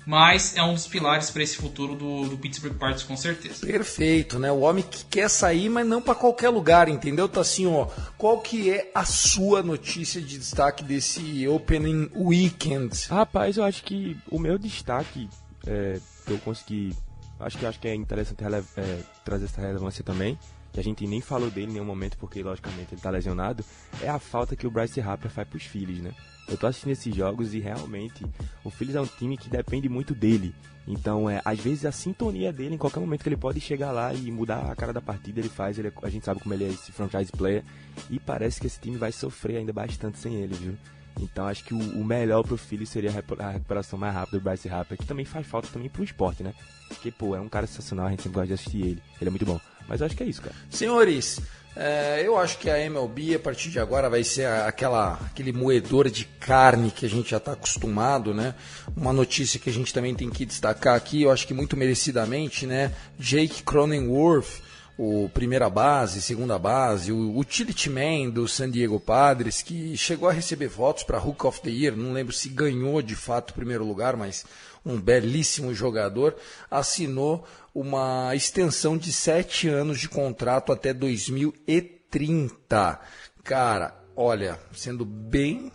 [0.09, 3.63] mas é um dos pilares para esse futuro do, do, Pittsburgh Pirates com certeza.
[3.63, 4.51] Perfeito, né?
[4.51, 7.29] O homem que quer sair, mas não para qualquer lugar, entendeu?
[7.29, 7.85] Tá assim, ó.
[8.17, 12.89] Qual que é a sua notícia de destaque desse Opening Weekend?
[13.07, 15.29] Rapaz, eu acho que o meu destaque
[15.67, 16.91] é, que eu consegui,
[17.39, 18.43] acho que acho que é interessante
[18.77, 20.39] é, trazer essa relevância também,
[20.73, 23.63] que a gente nem falou dele em nenhum momento, porque logicamente ele tá lesionado,
[24.01, 26.15] é a falta que o Bryce Harper faz pros Phillies, né?
[26.49, 28.25] Eu tô assistindo esses jogos e realmente
[28.63, 30.53] o Phillies é um time que depende muito dele.
[30.87, 34.11] Então, é, às vezes a sintonia dele, em qualquer momento que ele pode chegar lá
[34.11, 35.77] e mudar a cara da partida, ele faz.
[35.77, 37.63] Ele, é, a gente sabe como ele é esse franchise player.
[38.09, 40.77] E parece que esse time vai sofrer ainda bastante sem ele, viu?
[41.19, 44.69] Então acho que o, o melhor pro Phillies seria a recuperação mais rápida do Bryce
[44.69, 46.53] Harper, que também faz falta também pro esporte, né?
[46.87, 49.03] Porque, pô, é um cara sensacional, a gente sempre gosta de assistir ele.
[49.21, 49.59] Ele é muito bom.
[49.87, 50.55] Mas eu acho que é isso, cara.
[50.69, 51.39] Senhores,
[51.75, 56.09] é, eu acho que a MLB a partir de agora vai ser aquela, aquele moedor
[56.09, 58.55] de carne que a gente já está acostumado, né?
[58.95, 62.65] Uma notícia que a gente também tem que destacar aqui, eu acho que muito merecidamente,
[62.65, 62.91] né?
[63.17, 64.61] Jake Cronenworth,
[64.97, 70.33] o primeira base, segunda base, o utility man do San Diego Padres, que chegou a
[70.33, 73.85] receber votos para Hook of the Year, não lembro se ganhou de fato o primeiro
[73.85, 74.43] lugar, mas
[74.91, 76.35] um belíssimo jogador,
[76.69, 82.99] assinou uma extensão de sete anos de contrato até 2030.
[83.43, 85.71] Cara, olha, sendo bem.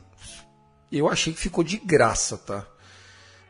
[0.91, 2.67] Eu achei que ficou de graça, tá?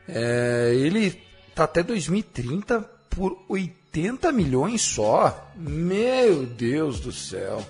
[0.08, 1.22] É, ele
[1.54, 5.52] tá até 2030 por 80 milhões só.
[5.56, 7.64] Meu Deus do céu.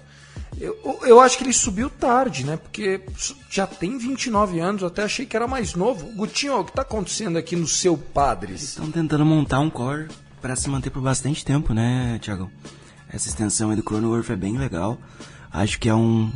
[0.60, 2.56] Eu, eu acho que ele subiu tarde, né?
[2.56, 3.00] Porque
[3.50, 6.06] já tem 29 anos, eu até achei que era mais novo.
[6.14, 8.62] Gutinho, o que está acontecendo aqui no seu Padres?
[8.62, 10.08] Estão tentando montar um core
[10.40, 12.50] para se manter por bastante tempo, né, Thiago?
[13.08, 14.98] Essa extensão aí do Cronenworth é bem legal.
[15.52, 16.32] Acho que é um.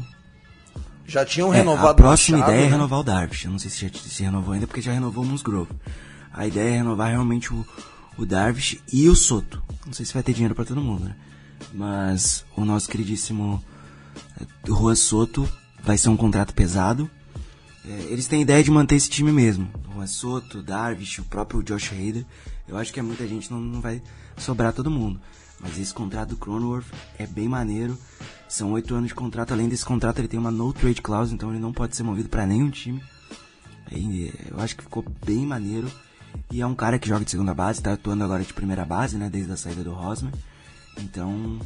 [1.06, 2.74] Já tinham renovado é, A próxima Machado, ideia é né?
[2.74, 3.44] é renovar o Darvish.
[3.44, 5.72] Eu não sei se já se renovou ainda, porque já renovou o Musgrove.
[6.32, 7.66] A ideia é renovar realmente o,
[8.16, 9.62] o Darvish e o Soto.
[9.86, 11.16] Não sei se vai ter dinheiro para todo mundo, né?
[11.72, 13.62] Mas o nosso queridíssimo
[14.66, 15.49] Juan Soto
[15.82, 17.11] vai ser um contrato pesado.
[17.84, 19.68] É, eles têm ideia de manter esse time mesmo.
[19.95, 22.26] Juan Soto, Darvish, o próprio Josh Hader.
[22.66, 24.03] Eu acho que é muita gente, não, não vai
[24.36, 25.20] sobrar todo mundo.
[25.61, 26.86] Mas esse contrato do Cronenworth
[27.18, 27.99] é bem maneiro.
[28.49, 29.53] São oito anos de contrato.
[29.53, 32.28] Além desse contrato, ele tem uma no trade clause, então ele não pode ser movido
[32.28, 33.03] para nenhum time.
[33.91, 35.91] Eu acho que ficou bem maneiro.
[36.53, 39.16] E é um cara que joga de segunda base, tá atuando agora de primeira base,
[39.16, 39.28] né?
[39.28, 40.32] Desde a saída do Rosmer.
[40.99, 41.59] Então,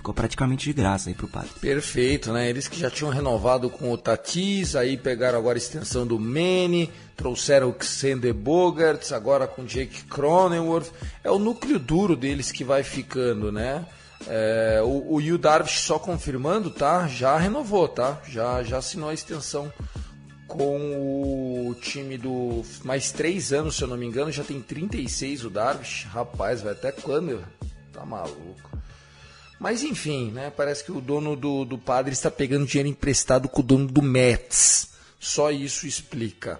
[0.00, 1.50] ficou praticamente de graça aí pro Padre.
[1.60, 2.48] Perfeito, né?
[2.48, 6.90] Eles que já tinham renovado com o Tatis, aí pegaram agora a extensão do Manny,
[7.14, 10.90] trouxeram o Xander Bogarts, agora com Jake Cronenworth.
[11.22, 13.84] É o núcleo duro deles que vai ficando, né?
[14.26, 17.06] É, o, o Yu Darvish só confirmando, tá?
[17.06, 18.20] Já renovou, tá?
[18.26, 19.70] Já, já assinou a extensão
[20.48, 25.44] com o time do mais três anos, se eu não me engano, já tem 36
[25.44, 26.06] o Darvish.
[26.10, 27.44] Rapaz, vai até quando?
[27.92, 28.69] Tá maluco.
[29.60, 30.50] Mas enfim, né?
[30.50, 34.00] Parece que o dono do, do padre está pegando dinheiro emprestado com o dono do
[34.00, 34.94] Mets.
[35.20, 36.58] Só isso explica.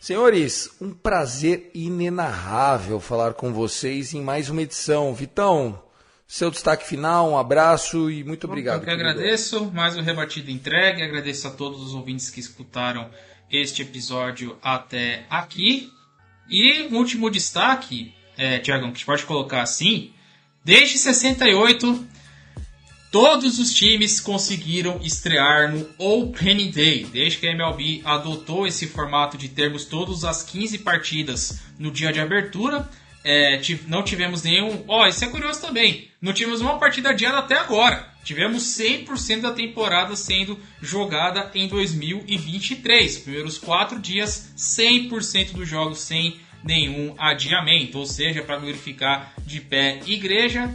[0.00, 5.14] Senhores, um prazer inenarrável falar com vocês em mais uma edição.
[5.14, 5.80] Vitão,
[6.26, 8.80] seu destaque final, um abraço e muito obrigado.
[8.80, 13.08] Eu que agradeço, mais um rebatido entregue, agradeço a todos os ouvintes que escutaram
[13.48, 15.92] este episódio até aqui.
[16.48, 20.12] E um último destaque, é, Tiagão, que a gente pode colocar assim,
[20.64, 22.18] desde 68
[23.10, 29.36] Todos os times conseguiram estrear no Opening Day, desde que a MLB adotou esse formato
[29.36, 32.88] de termos todas as 15 partidas no dia de abertura.
[33.24, 34.84] É, não tivemos nenhum.
[34.86, 36.08] Ó, oh, isso é curioso também.
[36.22, 38.08] Não tivemos uma partida adiada até agora.
[38.22, 43.18] Tivemos 100% da temporada sendo jogada em 2023.
[43.18, 47.98] Primeiros quatro dias, 100% dos jogos sem nenhum adiamento.
[47.98, 50.72] Ou seja, para glorificar de pé igreja,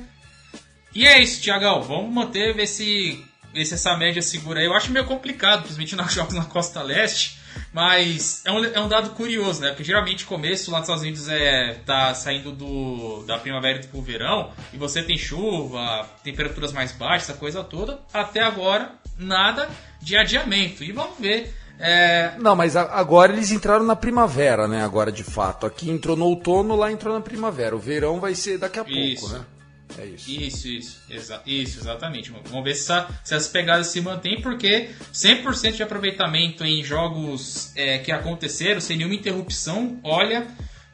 [0.96, 1.82] e é isso, Tiagão.
[1.82, 3.24] Vamos manter, ver se,
[3.54, 4.66] ver se essa média segura aí.
[4.66, 7.38] Eu acho meio complicado, principalmente nos jogos na Costa Leste.
[7.72, 9.70] Mas é um, é um dado curioso, né?
[9.70, 14.02] Porque geralmente o começo lá nos Estados Unidos é tá saindo do, da primavera pro
[14.02, 18.00] verão e você tem chuva, temperaturas mais baixas, essa coisa toda.
[18.14, 19.70] Até agora, nada
[20.02, 20.84] de adiamento.
[20.84, 21.54] E vamos ver.
[21.78, 22.34] É...
[22.38, 24.84] Não, mas agora eles entraram na primavera, né?
[24.84, 25.66] Agora de fato.
[25.66, 27.76] Aqui entrou no outono, lá entrou na primavera.
[27.76, 29.22] O verão vai ser daqui a Isso.
[29.22, 29.46] pouco, né?
[29.98, 30.30] É isso.
[30.30, 31.02] Isso, isso.
[31.10, 32.32] Exa isso, exatamente.
[32.46, 37.72] Vamos ver se, essa, se as pegadas se mantêm, porque 100% de aproveitamento em jogos
[37.76, 40.48] é, que aconteceram, sem nenhuma interrupção, olha.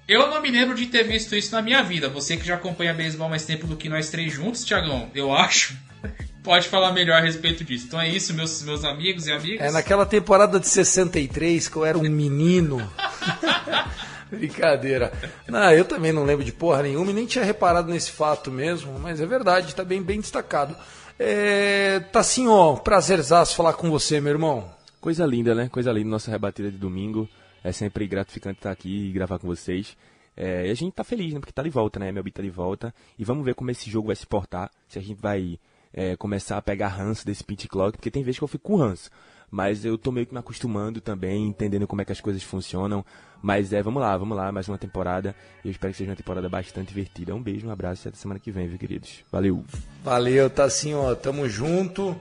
[0.08, 2.10] Eu não me lembro de ter visto isso na minha vida.
[2.10, 5.78] Você que já acompanha beisebol mais tempo do que nós três juntos, Tiagão, eu acho.
[6.44, 7.86] Pode falar melhor a respeito disso.
[7.88, 9.62] Então é isso, meus, meus amigos e amigas.
[9.62, 12.82] É naquela temporada de 63 que eu era um menino.
[14.38, 15.12] Brincadeira.
[15.48, 18.98] Não, eu também não lembro de porra nenhuma e nem tinha reparado nesse fato mesmo,
[18.98, 20.76] mas é verdade, está bem, bem destacado.
[21.20, 24.70] É, tá assim, ó, prazerzaço falar com você, meu irmão.
[25.00, 25.68] Coisa linda, né?
[25.70, 27.28] Coisa linda, nossa rebatida de domingo.
[27.64, 29.96] É sempre gratificante estar aqui e gravar com vocês.
[30.36, 31.40] É, e a gente tá feliz, né?
[31.40, 32.10] Porque tá de volta, né?
[32.10, 32.94] MLB tá de volta.
[33.20, 34.72] E vamos ver como esse jogo vai se portar.
[34.88, 35.60] Se a gente vai
[35.94, 38.78] é, começar a pegar ranço desse pitch clock, porque tem vezes que eu fico com
[38.78, 39.10] ranço.
[39.52, 43.06] Mas eu tô meio que me acostumando também, entendendo como é que as coisas funcionam.
[43.42, 45.36] Mas é, vamos lá, vamos lá, mais uma temporada.
[45.66, 47.36] Eu espero que seja uma temporada bastante divertida.
[47.36, 49.26] Um beijo, um abraço e até semana que vem, viu, queridos?
[49.30, 49.66] Valeu!
[50.04, 52.16] Valeu, tá assim, ó, tamo junto.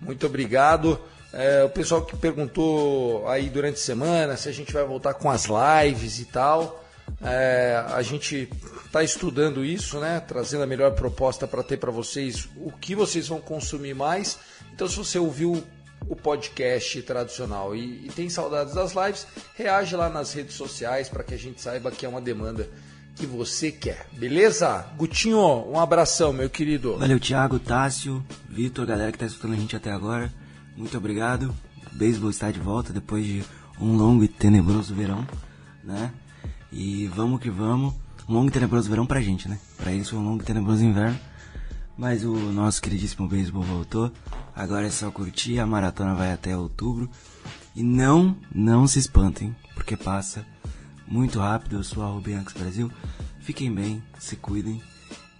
[0.00, 0.98] Muito obrigado.
[1.32, 5.30] É, o pessoal que perguntou aí durante a semana se a gente vai voltar com
[5.30, 6.82] as lives e tal.
[7.22, 8.48] É, a gente
[8.86, 10.20] está estudando isso, né?
[10.20, 14.38] Trazendo a melhor proposta para ter para vocês o que vocês vão consumir mais.
[14.72, 15.62] Então, se você ouviu
[16.08, 21.22] o podcast tradicional e, e tem saudades das lives, reage lá nas redes sociais para
[21.22, 22.68] que a gente saiba que é uma demanda
[23.16, 24.06] que você quer.
[24.12, 24.86] Beleza?
[24.96, 26.96] Gutinho, um abração, meu querido.
[26.96, 30.32] Valeu, Thiago, Tássio, Vitor, galera que está escutando a gente até agora.
[30.76, 31.54] Muito obrigado.
[31.92, 33.44] O beisebol está de volta depois de
[33.80, 35.26] um longo e tenebroso verão,
[35.84, 36.12] né?
[36.72, 37.94] E vamos que vamos.
[38.28, 39.58] Um longo e tenebroso verão pra gente, né?
[39.76, 41.18] Pra eles foi um longo e tenebroso inverno.
[42.00, 44.10] Mas o nosso queridíssimo beisebol voltou.
[44.56, 47.10] Agora é só curtir, a maratona vai até outubro.
[47.76, 50.46] E não, não se espantem, porque passa
[51.06, 51.76] muito rápido.
[51.76, 52.90] Eu sou a Rubianx Brasil.
[53.40, 54.82] Fiquem bem, se cuidem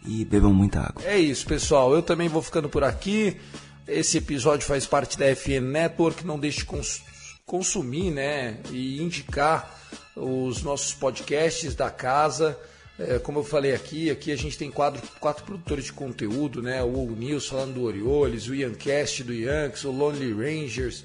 [0.04, 1.02] e bebam muita água.
[1.02, 1.94] É isso, pessoal.
[1.94, 3.40] Eu também vou ficando por aqui.
[3.88, 6.26] Esse episódio faz parte da FN Network.
[6.26, 7.02] Não deixe de cons
[7.46, 9.80] consumir né, e indicar
[10.14, 12.54] os nossos podcasts da casa.
[13.00, 16.82] É, como eu falei aqui, aqui a gente tem quatro, quatro produtores de conteúdo, né?
[16.82, 21.04] O News falando do Orioles, o Yancast do Yankees, o Lonely Rangers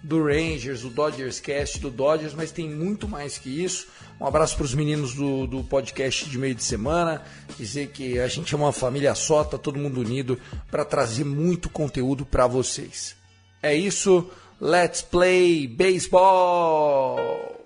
[0.00, 3.88] do Rangers, o Dodgers Cast do Dodgers, mas tem muito mais que isso.
[4.20, 7.22] Um abraço para os meninos do, do podcast de meio de semana.
[7.58, 10.38] Dizer que a gente é uma família só, tá todo mundo unido
[10.70, 13.16] para trazer muito conteúdo para vocês.
[13.60, 14.30] É isso.
[14.60, 17.61] Let's play baseball!